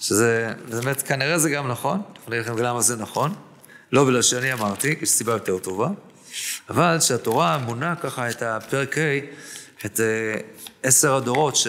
[0.00, 3.34] שזה, באמת, כנראה זה גם נכון, אני אגיד לכם למה זה נכון.
[3.92, 5.88] לא בגלל שאני אמרתי, יש סיבה יותר טובה,
[6.70, 9.00] אבל שהתורה מונה ככה את הפרק ה',
[9.86, 10.40] את אה,
[10.82, 11.66] עשר הדורות, ש...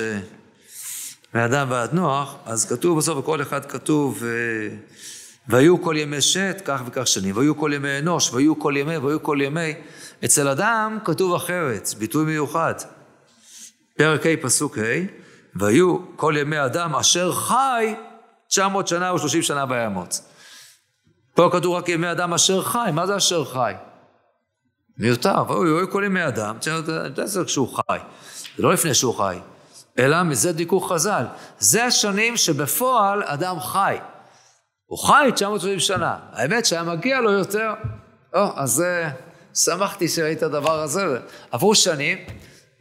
[1.33, 4.75] מאדם ועד נוח, אז כתוב בסוף, בכל אחד כתוב, אה,
[5.47, 9.23] והיו כל ימי שת, כך וכך שנים, והיו כל ימי אנוש, והיו כל ימי, והיו
[9.23, 9.73] כל ימי.
[10.25, 12.73] אצל אדם כתוב אחרת, ביטוי מיוחד.
[13.97, 14.81] פרק ה', פסוק ה',
[15.55, 17.95] והיו כל ימי אדם אשר חי
[18.47, 20.21] 900 שנה ו-30 שנה וימות.
[21.33, 23.73] פה כתוב רק ימי אדם אשר חי, מה זה אשר חי?
[24.97, 26.55] מיותר, והיו כל ימי אדם,
[27.23, 27.97] זה כשהוא חי,
[28.57, 29.37] זה לא לפני שהוא חי.
[29.99, 31.25] אלא מזה דיכאו חז"ל.
[31.59, 33.97] זה השנים שבפועל אדם חי.
[34.85, 36.17] הוא חי 930 שנה.
[36.31, 37.69] האמת שהיה מגיע לו יותר.
[38.33, 41.19] או, אז uh, שמחתי שראיתי את הדבר הזה.
[41.51, 42.17] עברו שנים,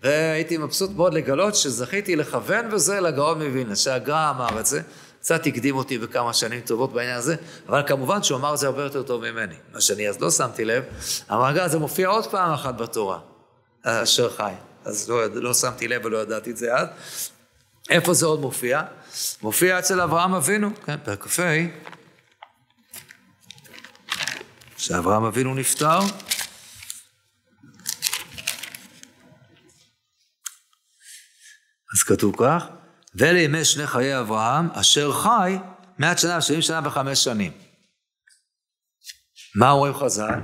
[0.02, 4.80] והייתי מבסוט מאוד לגלות שזכיתי לכוון בזה לגאון מווילנה, שהגר"א אמר את זה.
[5.20, 7.36] קצת הקדים אותי בכמה שנים טובות בעניין הזה,
[7.68, 9.54] אבל כמובן שהוא אמר את זה הרבה יותר טוב ממני.
[9.72, 10.84] מה שאני אז לא שמתי לב,
[11.28, 13.18] המעגל הזה מופיע עוד פעם אחת בתורה,
[13.84, 14.52] אשר חי.
[14.88, 16.88] אז לא, לא שמתי לב ולא ידעתי את זה אז.
[17.90, 18.82] איפה זה עוד מופיע?
[19.42, 21.42] מופיע אצל אברהם אבינו, כן, פרק כ"ה,
[24.76, 25.98] שאברהם אבינו נפטר.
[31.94, 32.64] אז כתוב כך,
[33.14, 35.56] ואלה ימי שני חיי אברהם, אשר חי
[35.98, 37.52] מעט שנה, שבעים שנה וחמש שנים.
[39.54, 40.40] מה אומרים חז"ל?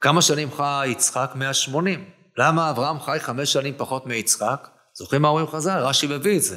[0.00, 1.30] כמה שנים חי יצחק?
[1.34, 2.19] 180.
[2.40, 4.68] למה אברהם חי חמש שנים פחות מיצחק?
[4.94, 5.78] זוכרים מה אומרים חז"ל?
[5.78, 6.56] רש"י מביא את זה.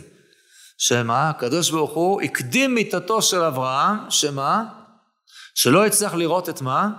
[0.77, 1.29] שמה?
[1.29, 4.63] הקדוש ברוך הוא הקדים מיתתו של אברהם, שמה?
[5.55, 6.89] שלא יצטרך לראות את מה?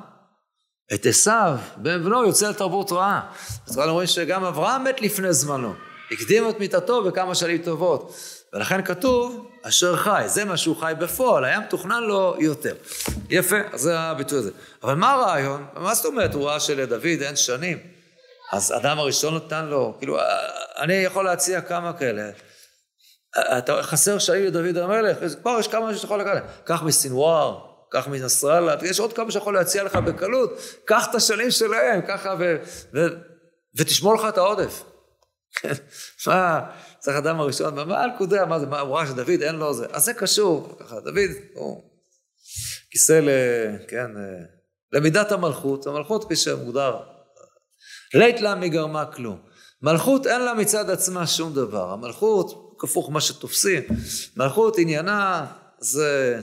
[0.95, 3.33] את עשיו, בן בנו יוצא לתרבות רעה.
[3.67, 5.75] אז כאן אומרים שגם אברהם מת לפני זמנו.
[6.11, 8.17] הקדים את מיתתו בכמה שנים טובות.
[8.53, 12.75] ולכן כתוב, אשר חי, זה מה שהוא חי בפועל, היה מתוכנן לו יותר.
[13.31, 14.51] יפה, אז זה הביטוי הזה.
[14.83, 15.67] אבל מה הרעיון?
[15.75, 17.94] מה זאת אומרת, הוא ראה שלדוד אין שנים?
[18.53, 20.19] אז אדם הראשון נתן לו, כאילו,
[20.79, 22.31] אני יכול להציע כמה כאלה.
[23.59, 26.43] אתה חסר שנים לדוד המלך, כבר יש כמה שאתה יכול לקחת.
[26.65, 30.51] קח מסנוואר, קח מנסראללה, ויש עוד כמה שיכול להציע לך בקלות,
[30.85, 32.57] קח את השנים שלהם, ככה, ו,
[32.95, 33.07] ו,
[33.77, 34.83] ותשמור לך את העודף.
[36.27, 36.61] מה,
[36.99, 40.05] צריך אדם הראשון, מה הנקודה, מה זה, מה, הוא ראה שדוד אין לו זה, אז
[40.05, 41.91] זה קשור, ככה, דוד הוא
[42.91, 43.29] כיסא ל...
[43.89, 44.11] כן,
[44.93, 47.14] למידת המלכות, המלכות כפי שמוגדר,
[48.15, 49.39] לית לה מגרמה כלום.
[49.83, 53.83] מלכות אין לה מצד עצמה שום דבר, המלכות, כפוך מה שתופסים,
[54.37, 55.47] מלכות עניינה
[55.79, 56.41] זה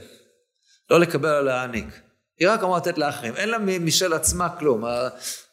[0.90, 2.00] לא לקבל או להעניק.
[2.38, 4.84] היא רק אמורה לתת לאחרים, אין לה משל עצמה כלום.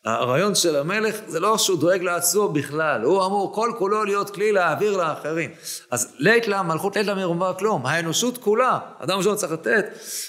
[0.05, 4.51] הרעיון של המלך זה לא שהוא דואג לעצמו בכלל, הוא אמור כל כולו להיות כלי
[4.51, 5.51] להעביר לאחרים.
[5.91, 9.85] אז לית לה מלכות לית לה מרומבה כלום, האנושות כולה, אדם ראשון צריך לתת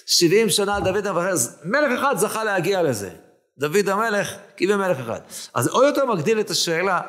[0.07, 3.11] 70 שנה דוד המלך, מלך אחד זכה להגיע לזה.
[3.61, 5.21] דוד המלך קיבל מלך אחד.
[5.55, 7.01] אז עוד יותר מגדיל את השאלה,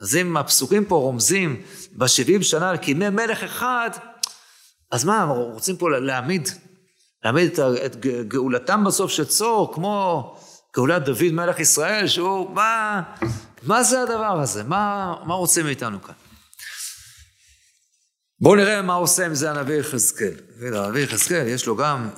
[0.00, 3.90] אז אם הפסוקים פה רומזים בשבעים שנה על קימי מלך אחד,
[4.90, 6.48] אז מה, רוצים פה להעמיד
[7.24, 10.36] להעמיד את, את גאולתם בסוף של צור, כמו
[10.76, 13.02] גאולת דוד מלך ישראל, שהוא, מה,
[13.62, 14.62] מה זה הדבר הזה?
[14.62, 16.14] מה, מה רוצים מאיתנו כאן?
[18.40, 20.34] בואו נראה מה עושה עם זה הנביא יחזקאל.
[20.60, 22.08] הנביא יחזקאל יש לו גם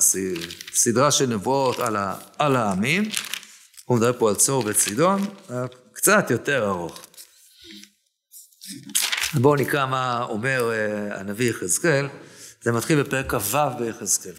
[0.75, 3.09] סדרה של נבואות על, ה, על העמים.
[3.85, 5.23] הוא מדבר פה על צור וצידון,
[5.93, 6.99] קצת יותר ארוך.
[9.35, 12.09] בואו נקרא מה אומר אה, הנביא יחזקאל.
[12.63, 14.33] זה מתחיל בפרק כ"ו ביחזקאל.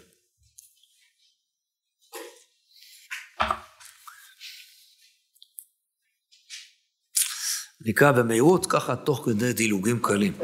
[7.80, 10.38] נקרא במהירות, ככה תוך כדי דילוגים קלים.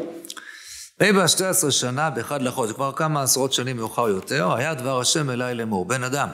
[1.00, 5.30] ויהי ב 12 שנה באחד לחודש, כבר כמה עשרות שנים מאוחר יותר, היה דבר השם
[5.30, 6.28] אליי לאמור, בן אדם,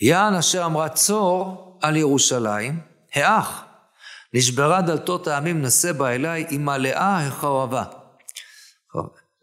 [0.00, 2.80] יען אשר אמרה צור על ירושלים,
[3.14, 3.64] האח,
[4.34, 7.84] נשברה דלתות העמים נשא בה אליי, היא מלאה החרבה.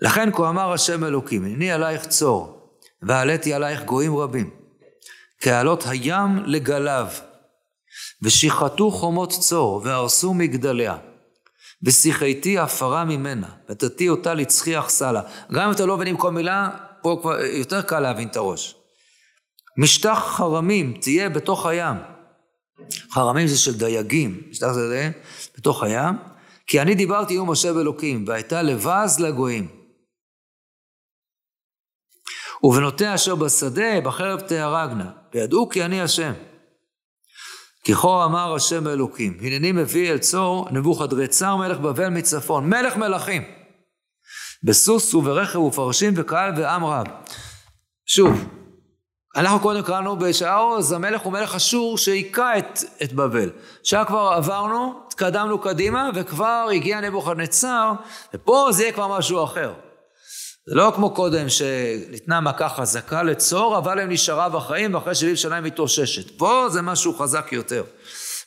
[0.02, 2.70] לכן כה אמר השם אלוקים, הנני עלייך צור,
[3.02, 4.50] ועליתי עלייך גויים רבים,
[5.42, 7.08] כעלות הים לגליו,
[8.22, 10.98] ושיחתו חומות צור, והרסו מגדליה.
[11.84, 15.22] ושיחייתי עפרה ממנה, ותתי אותה לצחיח סלה.
[15.52, 16.70] גם אם אתה לא מבין עם כל מילה,
[17.02, 18.76] פה כבר יותר קל להבין את הראש.
[19.78, 21.96] משטח חרמים תהיה בתוך הים.
[23.12, 25.12] חרמים זה של דייגים, משטח זה
[25.58, 26.16] בתוך הים.
[26.68, 29.68] כי אני דיברתי עם משה ואלוקים, והייתה לבז לגויים.
[32.64, 36.34] ובנותיה אשר בשדה, בחרב תהרגנה, וידעו כי אני השם.
[37.84, 43.44] כי כה אמר השם אלוקים, הנני מביא אל צור נבוכדרצר מלך בבל מצפון, מלך מלכים,
[44.64, 47.06] בסוס וברכב ופרשים וקהל ועם רב.
[48.06, 48.48] שוב,
[49.36, 53.50] אנחנו קודם קראנו בשעוז, המלך הוא מלך אשור שהיכה את, את בבל.
[53.82, 57.92] עכשיו כבר עברנו, התקדמנו קדימה, וכבר הגיע נבוכדנצר,
[58.34, 59.74] ופה זה יהיה כבר משהו אחר.
[60.68, 65.56] זה לא כמו קודם שניתנה מכה חזקה לצור, אבל הם נשארה בחיים ואחרי 70 שנה
[65.56, 66.38] היא מתאוששת.
[66.38, 67.84] פה זה משהו חזק יותר.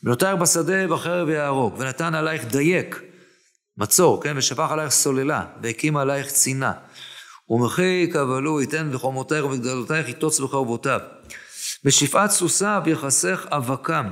[0.02, 3.00] ונותר בשדה בחרב יהרוג, ונתן עלייך דייק,
[3.78, 6.72] מצור, כן, ושפך עלייך סוללה, והקים עלייך צינה.
[7.50, 11.00] ומחי קבלו ייתן בחומותייך ובגדלותייך יטוץ בחרבותיו.
[11.84, 14.10] בשפעת סוסיו יחסך אבקם,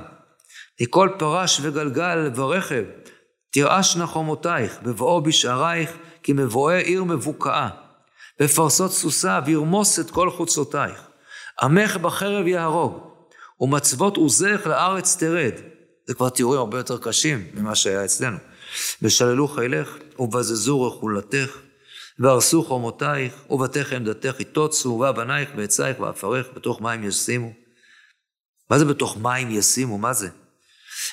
[0.81, 2.85] מכל פרש וגלגל ורכב,
[3.51, 5.91] תרעשנה חומותייך, בבואו בשערייך,
[6.23, 7.69] כי מבואי עיר מבוקעה.
[8.41, 11.01] בפרסות סוסה וירמוס את כל חוצותייך.
[11.63, 12.99] עמך בחרב יהרוג,
[13.61, 15.53] ומצבות עוזך לארץ תרד.
[16.07, 18.37] זה כבר תיאורים הרבה יותר קשים ממה שהיה אצלנו.
[19.03, 21.59] ושללו חילך, ובזזו רכולתך,
[22.19, 27.53] והרסו חומותייך, ובתך עמדתך יטוצו, ובנייך ועצייך ועפרך, בתוך מים ישימו.
[28.71, 29.99] מה זה בתוך מים ישימו?
[29.99, 30.29] מה זה?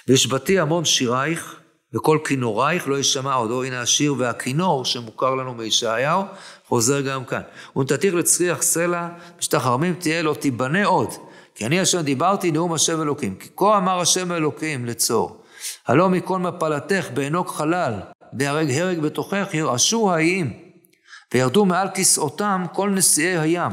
[0.07, 1.59] וישבתי המון שירייך,
[1.93, 6.23] וכל כינורייך לא יישמע עוד, או הנה השיר והכינור שמוכר לנו מישעיהו,
[6.67, 7.41] חוזר גם כאן.
[7.75, 9.07] ונתתיך לצריח סלע,
[9.39, 9.67] בשטח
[9.99, 11.09] תהיה לו תיבנה עוד.
[11.55, 13.35] כי אני אשר דיברתי נאום השם אלוקים.
[13.35, 15.43] כי כה אמר השם אלוקים לצור.
[15.87, 17.93] הלא מכל מפלתך בעינוק חלל,
[18.33, 20.62] בהרג הרג בתוכך ירעשו האיים.
[21.33, 23.71] וירדו מעל כסאותם כל נשיאי הים.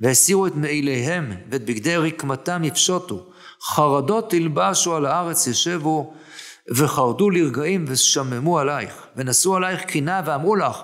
[0.00, 3.26] והסירו את מעיליהם, ואת בגדי רקמתם יפשוטו.
[3.62, 6.14] חרדות תלבשו על הארץ ישבו,
[6.68, 10.76] וחרדו לרגעים ושממו עלייך, ונשאו עלייך קינה ואמרו לך,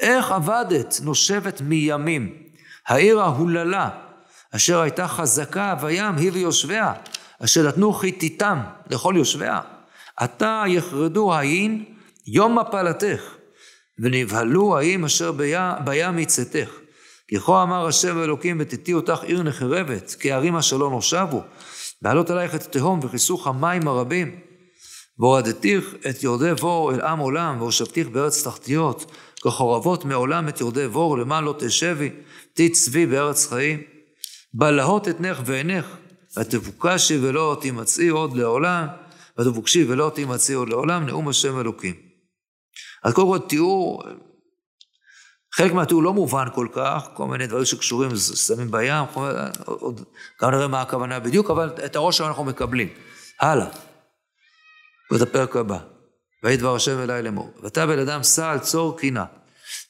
[0.00, 2.34] איך עבדת נושבת מימים?
[2.86, 3.88] העיר ההוללה,
[4.50, 6.92] אשר הייתה חזקה בים, היא ויושביה,
[7.44, 8.58] אשר נתנו חיתיתם
[8.90, 9.60] לכל יושביה.
[10.16, 11.84] עתה יחרדו ההין
[12.26, 13.20] יום מפלתך,
[13.98, 15.32] ונבהלו האם אשר
[15.84, 16.70] בים מצאתך.
[17.28, 21.42] כי כה אמר השם אלוקים ותיתי אותך עיר נחרבת, כי הערים אשר לא נושבו,
[22.02, 24.40] בעלות עלייך את התהום וכיסוך המים הרבים.
[25.18, 31.18] והורדתיך את יורדי בור אל עם עולם, והושבתיך בארץ תחתיות, כחורבות מעולם את יורדי בור,
[31.18, 32.10] למען לא תשבי,
[32.52, 33.82] תצבי בארץ חיים.
[34.54, 35.86] בלהות אתנך ועינך,
[36.38, 38.86] ותבוקשי ולא תימצאי עוד לעולם,
[39.38, 42.07] ותבוקשי ולא תימצאי עוד לעולם, נאום השם אלוקים.
[43.04, 44.02] אז קודם כל תיאור,
[45.54, 49.04] חלק מהתיאור לא מובן כל כך, כל מיני דברים שקשורים, שמים בים,
[49.64, 50.04] עוד,
[50.42, 52.88] גם נראה מה הכוונה בדיוק, אבל את הראש אנחנו מקבלים.
[53.40, 53.68] הלאה.
[55.10, 55.78] ואת הפרק הבא.
[56.42, 57.52] ויהי דבר השם אלי לאמור.
[57.62, 59.24] ואתה בן אדם סע על צור קינה,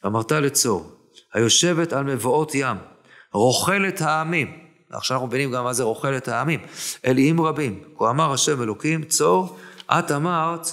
[0.04, 0.92] ואמרת לצור,
[1.34, 2.76] היושבת על מבואות ים,
[3.32, 4.58] רוכלת העמים.
[4.90, 6.60] עכשיו אנחנו מבינים גם מה זה רוכלת העמים.
[7.06, 7.84] אליים רבים.
[7.98, 9.58] כה אמר השם אלוקים, צור,
[9.90, 10.68] את אמרת,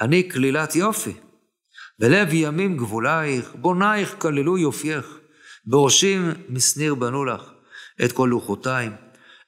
[0.00, 1.12] אני כלילת יופי.
[2.00, 5.18] בלב ימים גבולייך, בונייך כללו יופייך.
[5.66, 7.42] בראשים משניר בנו לך,
[8.04, 8.92] את כל לוחותיים.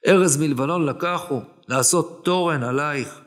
[0.07, 3.19] ארז מלבנון לקחו, לעשות תורן עלייך.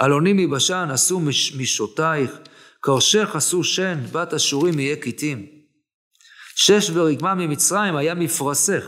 [0.00, 1.20] אלונים מבשן עשו
[1.58, 2.38] משותייך,
[2.80, 5.46] קרשך עשו שן, בת אשורים יהיה קיטים.
[6.56, 8.84] שש ורקמה ממצרים היה מפרסך,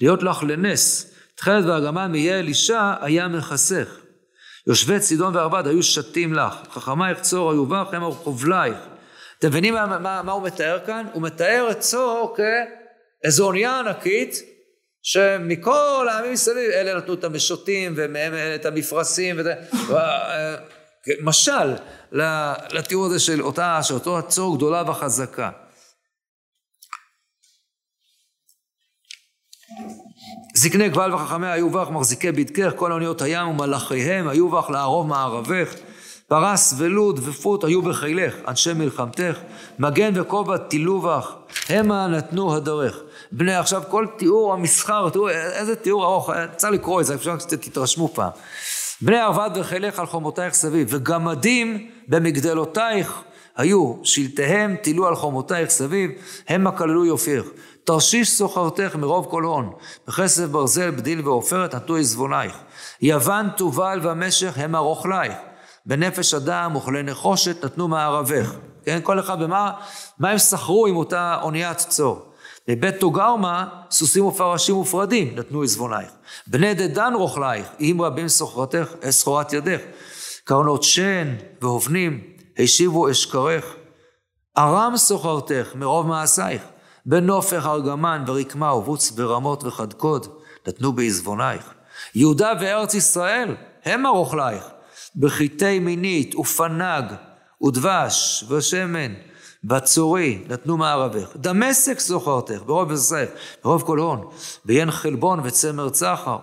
[0.00, 3.88] להיות לך לנס, תכלת וארגמן מיהיה אלישע היה מכסך.
[4.66, 8.91] יושבי צידון וערבד היו שתים לך, חכמייך צור היו בך, הם חובלייך.
[9.42, 11.06] אתם מבינים מה, מה, מה הוא מתאר כאן?
[11.12, 12.36] הוא מתאר את צור
[13.22, 14.34] כאיזו אונייה ענקית,
[15.02, 19.54] שמכל העמים מסביב, אלה נתנו את המשוטים ומהם את המפרשים, וזה,
[19.90, 20.54] אה,
[21.22, 21.76] משל
[22.70, 25.50] לתיאור הזה של אותה, של אותו הצור גדולה וחזקה.
[30.54, 35.74] זקני גבל וחכמיה היו בך, מחזיקי בדקך, כל אוניות הים ומלאכיהם היו בך לערוב מערבך.
[36.32, 39.38] פרס ולוד ופות היו בחילך, אנשי מלחמתך,
[39.78, 41.32] מגן וכובע תילו בך,
[41.68, 43.00] המה נתנו הדרך.
[43.32, 48.08] בני עכשיו כל תיאור המסחר, תראו איזה תיאור ארוך, צריך לקרוא את זה, אפשר שתתרשמו
[48.08, 48.30] פעם.
[49.00, 53.22] בני ערבד וחילך על חומותייך סביב, וגמדים במגדלותייך
[53.56, 56.10] היו, שלטיהם תילו על חומותייך סביב,
[56.48, 57.44] המה כללו יופייך.
[57.84, 59.72] תרשיש סוחרתך מרוב כל הון,
[60.08, 62.52] בכסף ברזל, בדיל ועופרת נטו עזבונייך.
[63.02, 65.32] יוון תובל ומשך המה רוכלייך.
[65.86, 68.52] בנפש אדם וכלי נחושת נתנו מערבך.
[68.84, 69.72] כן, כל אחד במה,
[70.18, 72.32] מה הם שכרו עם אותה אוניית צור.
[72.68, 76.10] בבית תוגרמה, סוסים ופרשים ופרדים נתנו עזבונייך.
[76.46, 79.80] בני דדן רוכלייך, אם רבים סוחרתך, סחורת ידך.
[80.44, 82.20] קרנות שן והובנים,
[82.58, 83.64] השיבו אשכרך.
[84.58, 86.62] ארם סוחרתך מרוב מעשייך.
[87.06, 90.26] בנופך ארגמן ורקמה ובוץ ברמות וחדקוד,
[90.66, 91.74] נתנו בעזבונייך.
[92.14, 94.64] יהודה וארץ ישראל, הם הרוכלייך.
[95.16, 97.04] בחיטי מינית ופנג
[97.62, 99.14] ודבש ושמן
[99.64, 101.36] בצורי נתנו מערבך.
[101.36, 103.28] דמשק זוכרתך ברוב יוסף,
[103.64, 104.28] ברוב כל הון,
[104.66, 106.38] ויין חלבון וצמר צחר,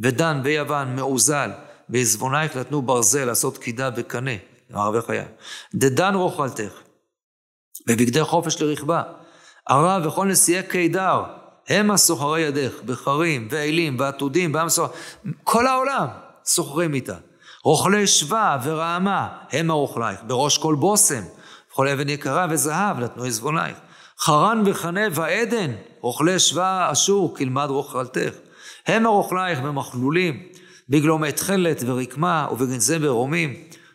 [0.00, 1.50] ודן ויוון מעוזל,
[1.88, 4.30] בעזבונייך נתנו ברזל לעשות קידה וקנה,
[4.70, 5.24] מערבך היה.
[5.74, 6.72] דדן רוכלתך,
[7.86, 9.02] בבגדי חופש לרכבה,
[9.68, 11.22] ערב וכל נשיאי קידר,
[11.68, 14.92] המה סוחרי ידך, בחרים ואלים ועתודים, בעם סוחר,
[15.44, 16.06] כל העולם
[16.44, 17.16] סוחרים איתה.
[17.64, 21.22] רוכלי שווה ורעמה, המה רוכלייך, בראש כל בושם,
[21.70, 23.76] וכל אבן יקרה וזהב נתנו עזבונייך.
[24.18, 28.34] חרן וחנה ועדן, רוכלי שווה אשור, כלמד רוכלתך.
[28.86, 30.42] המה רוכלייך במכלולים,
[30.88, 33.54] בגלומי תכלת ורקמה ובגנזי ברומים,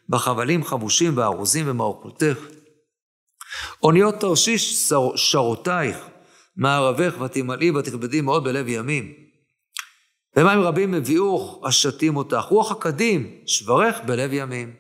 [0.09, 2.37] בחבלים חמושים בארוזים במערכותך.
[3.83, 5.97] אוניות תרשיש שרותייך,
[6.57, 9.13] מערבך ותמלאי ותכבדי מאוד בלב ימים.
[10.35, 14.73] ומים רבים הביאוך השתים אותך, רוח הקדים, שברך בלב ימים.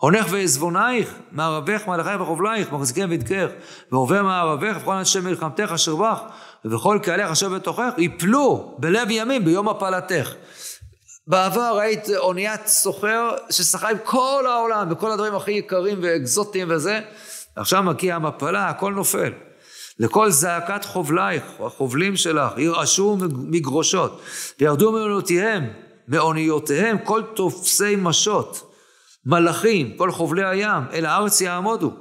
[0.00, 3.46] הונך ועזבונייך, מערבך, מלאכייך וחובלייך, מחזיקים בדקך,
[3.92, 6.18] ועובר מערבך, וכל אנשי מלחמתך אשר בך,
[6.64, 10.34] ובכל קהלך אשר בתוכך, יפלו בלב ימים ביום הפלתך.
[11.26, 17.00] בעבר היית אוניית סוחר ששחה עם כל העולם, וכל הדברים הכי יקרים ואקזוטיים וזה,
[17.56, 19.32] עכשיו מגיעה המפלה, הכל נופל.
[19.98, 24.22] לכל זעקת חובלייך, החובלים שלך, ירעשו מגרשות,
[24.60, 25.64] וירדו מאוניותיהם,
[26.08, 28.72] מאוניותיהם כל תופסי משוט,
[29.26, 31.92] מלחים, כל חובלי הים, אל הארץ יעמודו,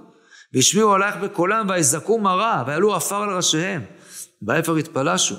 [0.53, 3.81] והשמיעו עלייך בקולם, ויזעקו מרה, ויעלו עפר על ראשיהם,
[4.41, 5.35] באפר יתפלשו.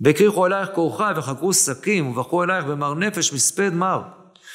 [0.00, 4.02] והקריחו אלייך קורחה, וחגרו שקים, ובכו אלייך במר נפש מספד מר.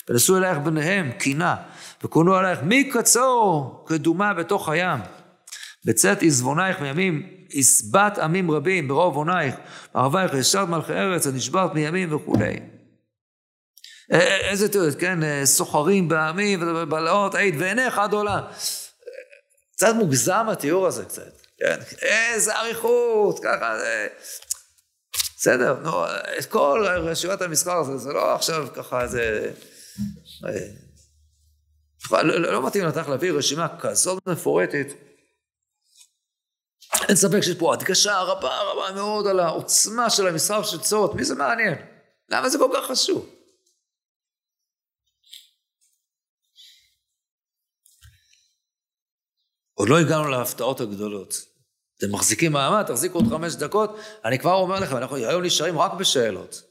[0.09, 1.55] ונשאו אלייך בניהם קינה,
[2.03, 4.99] וכונו עלייך מקצור כדומה בתוך הים.
[5.85, 9.55] בצאת עזבונייך מימים, הסבת עמים רבים ברוב עונייך,
[9.95, 12.59] מערבייך ישרת מלכי ארץ, הנשברת מימים וכולי.
[14.49, 18.41] איזה תיאור, כן, סוחרים בעמים ובלעות, עית ועיניך עד עולה.
[19.75, 24.07] קצת מוגזם התיאור הזה קצת, כן, איזה אריכות, ככה זה...
[25.37, 26.05] בסדר, נו,
[26.39, 29.51] את כל רשימת המסחר הזה, זה לא עכשיו ככה איזה...
[32.11, 34.87] לא, לא, לא מתאים לתך להביא רשימה כזאת מפורטת.
[36.93, 41.23] אין ספק שיש פה הדגשה רבה רבה מאוד על העוצמה של המסחר של צורת, מי
[41.23, 41.75] זה מעניין?
[42.29, 43.29] למה זה כל כך חשוב?
[49.73, 51.35] עוד לא הגענו להפתעות הגדולות.
[51.97, 55.93] אתם מחזיקים מעמד, תחזיקו עוד חמש דקות, אני כבר אומר לכם, אנחנו היום נשארים רק
[55.93, 56.61] בשאלות.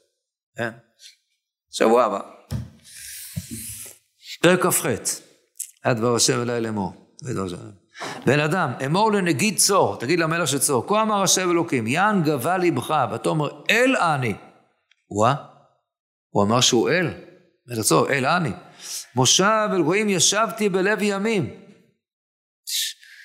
[0.56, 0.70] כן?
[1.70, 2.20] שבוע הבא.
[4.42, 4.84] פרק כ"ח,
[5.84, 7.16] היה דבר השם אליי לאמור.
[8.26, 12.58] בן אדם, אמור לנגיד צור, תגיד למלך של צור, כה אמר השם אלוקים, יען גבה
[12.58, 14.34] ליבך, ותאמר אל אני.
[15.10, 15.34] וואה,
[16.30, 17.06] הוא אמר שהוא אל,
[17.66, 18.50] מלך צור, אל אני.
[19.14, 21.50] מושב אל גויים ישבתי בלב ימים.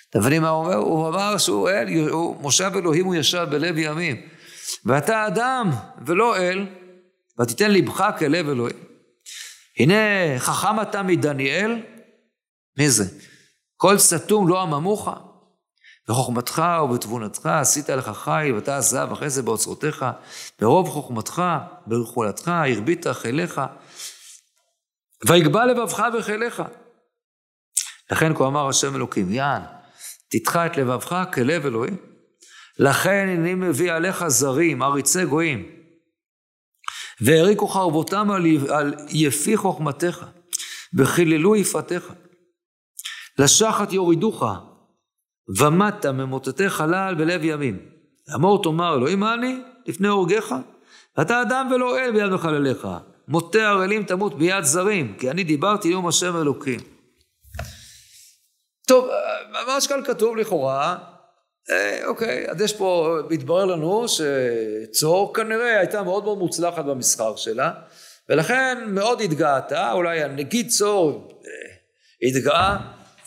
[0.10, 0.76] אתם מבינים מה הוא אומר?
[0.76, 1.88] הוא אמר שהוא אל,
[2.40, 4.22] מושב אלוהים הוא ישב בלב ימים.
[4.86, 5.70] ואתה אדם
[6.06, 6.66] ולא אל,
[7.40, 8.78] ותיתן לבך כלב אלוהים.
[9.80, 9.96] הנה
[10.38, 11.84] חכם אתה מדניאל,
[12.78, 13.04] מי זה?
[13.86, 15.10] כל סתום לא עממוך,
[16.08, 20.06] בחוכמתך ובתבונתך עשית לך חי, ואתה זהב אחרי זה באוצרותיך,
[20.62, 21.42] ברוב חוכמתך,
[21.86, 23.62] ברכולתך, הרבית חיליך,
[25.28, 26.64] ויגבה לבבך וחיליך.
[28.12, 29.62] לכן כה אמר השם אלוקים, יען,
[30.30, 31.98] תדחה את לבבך כלב אלוהים.
[32.80, 35.70] לכן אני מביא עליך זרים, עריצי גויים,
[37.22, 40.26] והריקו חרבותם על, על יפי חוכמתך,
[40.98, 42.14] וחיללו יפתיך.
[43.40, 44.44] לשחת יורידוך,
[45.60, 47.80] ומטה ממוטטי חלל בלב ימים.
[48.36, 50.56] אמור תאמר אלוהים אני לפני הורגך?
[51.22, 52.88] אתה אדם ולא אל ביד מחלליך.
[53.28, 56.80] מוטה ערלים תמות ביד זרים, כי אני דיברתי יום השם אלוקים.
[58.88, 59.10] טוב,
[59.52, 60.98] ממש כאן כתוב לכאורה,
[61.72, 67.72] אה, אוקיי, אז יש פה, מתברר לנו שצור כנראה הייתה מאוד מאוד מוצלחת במסחר שלה,
[68.30, 72.78] ולכן מאוד התגאתה, אולי הנגיד צור אה, התגאה,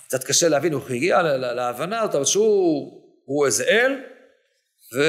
[0.09, 3.93] קצת קשה להבין, הוא הגיע להבנה הזאת, אבל שהוא איזה אל,
[4.95, 5.03] ו,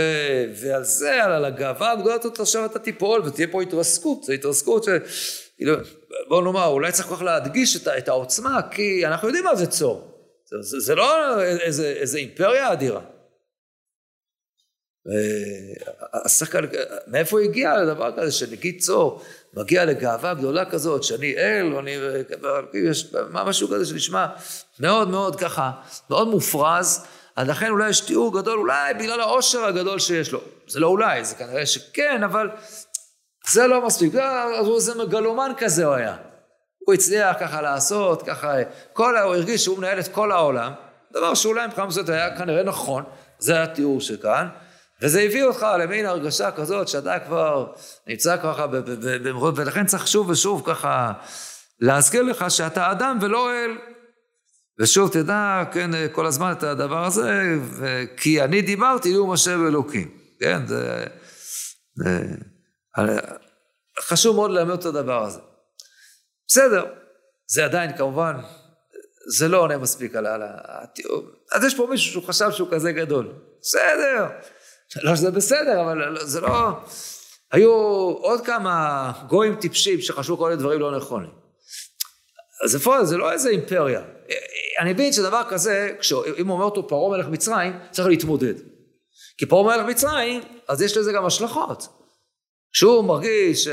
[0.55, 4.87] ועל זה, על הגאווה הגדולה הזאת עכשיו אתה תיפול ותהיה פה התרסקות, זו התרסקות ש...
[5.57, 5.73] כאילו,
[6.27, 9.67] בוא נאמר, אולי צריך כל כך להדגיש את, את העוצמה, כי אנחנו יודעים מה זה
[9.67, 10.11] צור.
[10.45, 13.01] זה, זה, זה לא איזה, איזה אימפריה אדירה.
[16.25, 16.59] השחקן,
[17.07, 19.21] מאיפה הגיע לדבר כזה שנגיד צור
[19.53, 21.97] מגיע לגאווה גדולה כזאת, שאני אל, ואני,
[22.73, 24.25] יש משהו כזה שנשמע
[24.79, 25.71] מאוד מאוד ככה,
[26.09, 30.41] מאוד מופרז, אז לכן אולי יש תיאור גדול, אולי בגלל העושר הגדול שיש לו.
[30.67, 32.49] זה לא אולי, זה כנראה שכן, אבל
[33.51, 36.15] זה לא מספיק, אז הוא איזה מגלומן כזה הוא היה.
[36.85, 38.53] הוא הצליח ככה לעשות, ככה,
[38.93, 40.71] כל, הוא הרגיש שהוא מנהל את כל העולם,
[41.13, 43.03] דבר שאולי מבחינה מסוימת היה כנראה נכון,
[43.39, 44.47] זה התיאור שכאן,
[45.01, 47.73] וזה הביא אותך למין הרגשה כזאת שאתה כבר
[48.07, 48.67] נמצא ככה
[49.23, 51.13] במרוד, ולכן צריך שוב ושוב ככה
[51.79, 53.77] להזכיר לך שאתה אדם ולא אל.
[54.81, 57.43] ושוב תדע, כן, כל הזמן את הדבר הזה,
[58.17, 61.05] כי אני דיברתי נאום השם אלוקים, כן, זה,
[61.95, 62.19] זה
[63.99, 65.39] חשוב מאוד ללמד את הדבר הזה.
[66.47, 66.85] בסדר,
[67.47, 68.35] זה עדיין כמובן,
[69.37, 71.23] זה לא עונה מספיק על התיאור.
[71.51, 73.33] אז יש פה מישהו שהוא חשב שהוא כזה גדול.
[73.61, 74.27] בסדר,
[74.95, 76.69] לא שזה בסדר, אבל זה לא...
[77.51, 77.71] היו
[78.21, 81.29] עוד כמה גויים טיפשים שחשבו כל מיני דברים לא נכונים.
[82.63, 84.01] אז איפה זה לא איזה אימפריה.
[84.79, 85.95] אני מבין שדבר כזה,
[86.41, 88.53] אם אומר אותו פרעה מלך מצרים, צריך להתמודד.
[89.37, 91.87] כי פרעה מלך מצרים, אז יש לזה גם השלכות.
[92.73, 93.67] כשהוא מרגיש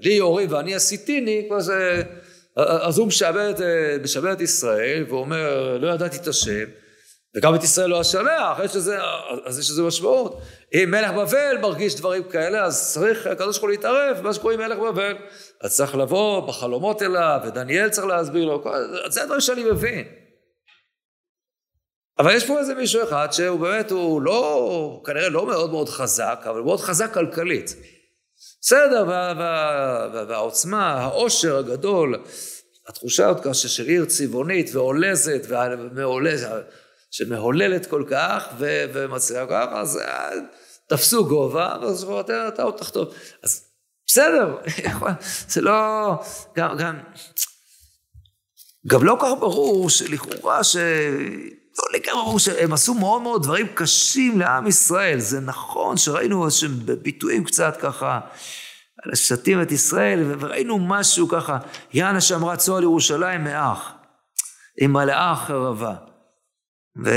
[0.00, 1.48] לי יורים ואני עשיתיני,
[2.56, 3.54] אז הוא משעבד,
[4.32, 6.64] את ישראל ואומר לא ידעתי את השם
[7.36, 8.98] וגם את ישראל לא השלח, יש לזה,
[9.44, 10.40] אז יש לזה משמעות.
[10.74, 14.78] אם מלך בבל מרגיש דברים כאלה, אז צריך הקדוש ברוך הוא להתערב במה שקוראים מלך
[14.78, 15.16] בבל.
[15.60, 18.64] אז צריך לבוא בחלומות אליו, ודניאל צריך להסביר לו,
[19.08, 20.04] זה הדברים שאני מבין.
[22.18, 26.40] אבל יש פה איזה מישהו אחד שהוא באמת, הוא לא, כנראה לא מאוד מאוד חזק,
[26.44, 27.76] אבל הוא מאוד חזק כלכלית.
[28.60, 32.22] בסדר, וה, וה, וה, והעוצמה, העושר הגדול,
[32.88, 36.50] התחושה הזאת ככה של עיר צבעונית ועולזת, ומעולזת,
[37.16, 40.00] שמהוללת כל כך ומצליחה כך, אז
[40.88, 42.06] תפסו גובה, ואז
[42.48, 43.14] אתה עוד תחטוף.
[43.42, 43.64] אז
[44.06, 44.56] בסדר,
[45.52, 46.10] זה לא...
[46.56, 46.98] גם, גם,
[48.86, 50.76] גם לא כל כך ברור שלכאורה ש...
[51.78, 55.18] לא לגמרי ברור שהם עשו מאוד מאוד דברים קשים לעם ישראל.
[55.18, 58.20] זה נכון שראינו שהם בביטויים קצת ככה,
[59.06, 61.58] לשתים את ישראל, וראינו משהו ככה,
[61.92, 63.92] יענה שאמרה צוהר לירושלים מאח,
[64.80, 66.13] עם מלאה חרבה.
[67.04, 67.10] ו...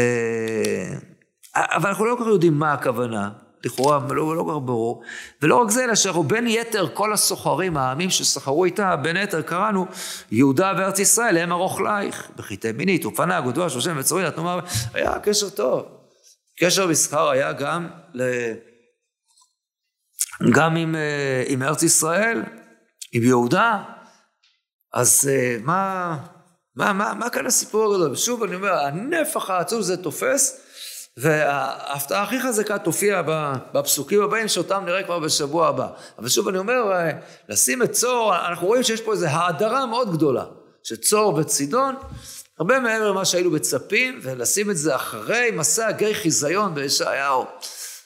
[1.55, 3.29] אבל אנחנו לא כל כך יודעים מה הכוונה.
[3.65, 5.03] לכאורה לא, לא כל כך ברור.
[5.41, 9.85] ולא רק זה, אלא שאנחנו בין יתר כל הסוחרים, העמים שסחרו איתה, בין יתר קראנו,
[10.31, 14.59] יהודה וארץ ישראל הם ארוך לייך, בחיטי מינית, ופנה, גודוע, שושן וצורין, נאמר,
[14.93, 15.85] היה קשר טוב.
[16.59, 18.23] קשר מסחר היה גם, ל...
[20.53, 22.43] גם עם, אה, עם ארץ ישראל,
[23.11, 23.83] עם יהודה,
[24.93, 26.17] אז אה, מה,
[26.77, 28.15] מה, מה, מה כאן הסיפור הגדול?
[28.15, 30.61] שוב אני אומר, הנפח העצום זה תופס,
[31.17, 33.21] וההפתעה הכי חזקה תופיע
[33.73, 35.87] בפסוקים הבאים, שאותם נראה כבר בשבוע הבא.
[36.19, 37.11] אבל שוב אני אומר, אה,
[37.49, 40.45] לשים את צור, אנחנו רואים שיש פה איזו האדרה מאוד גדולה,
[40.83, 41.95] שצור וצידון,
[42.59, 47.45] הרבה מעבר למה שהיינו מצפים, ולשים את זה אחרי מסע גיא חיזיון בישעיהו,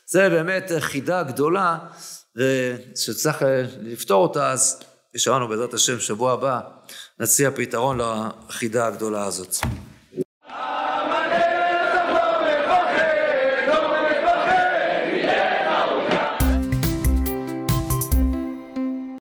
[0.07, 1.77] זה באמת חידה גדולה,
[2.95, 4.79] שצריך אה, לפתור אותה, אז
[5.27, 6.59] לנו בעזרת השם שבוע הבא,
[7.21, 7.99] נציע פתרון
[8.49, 9.55] לחידה הגדולה הזאת.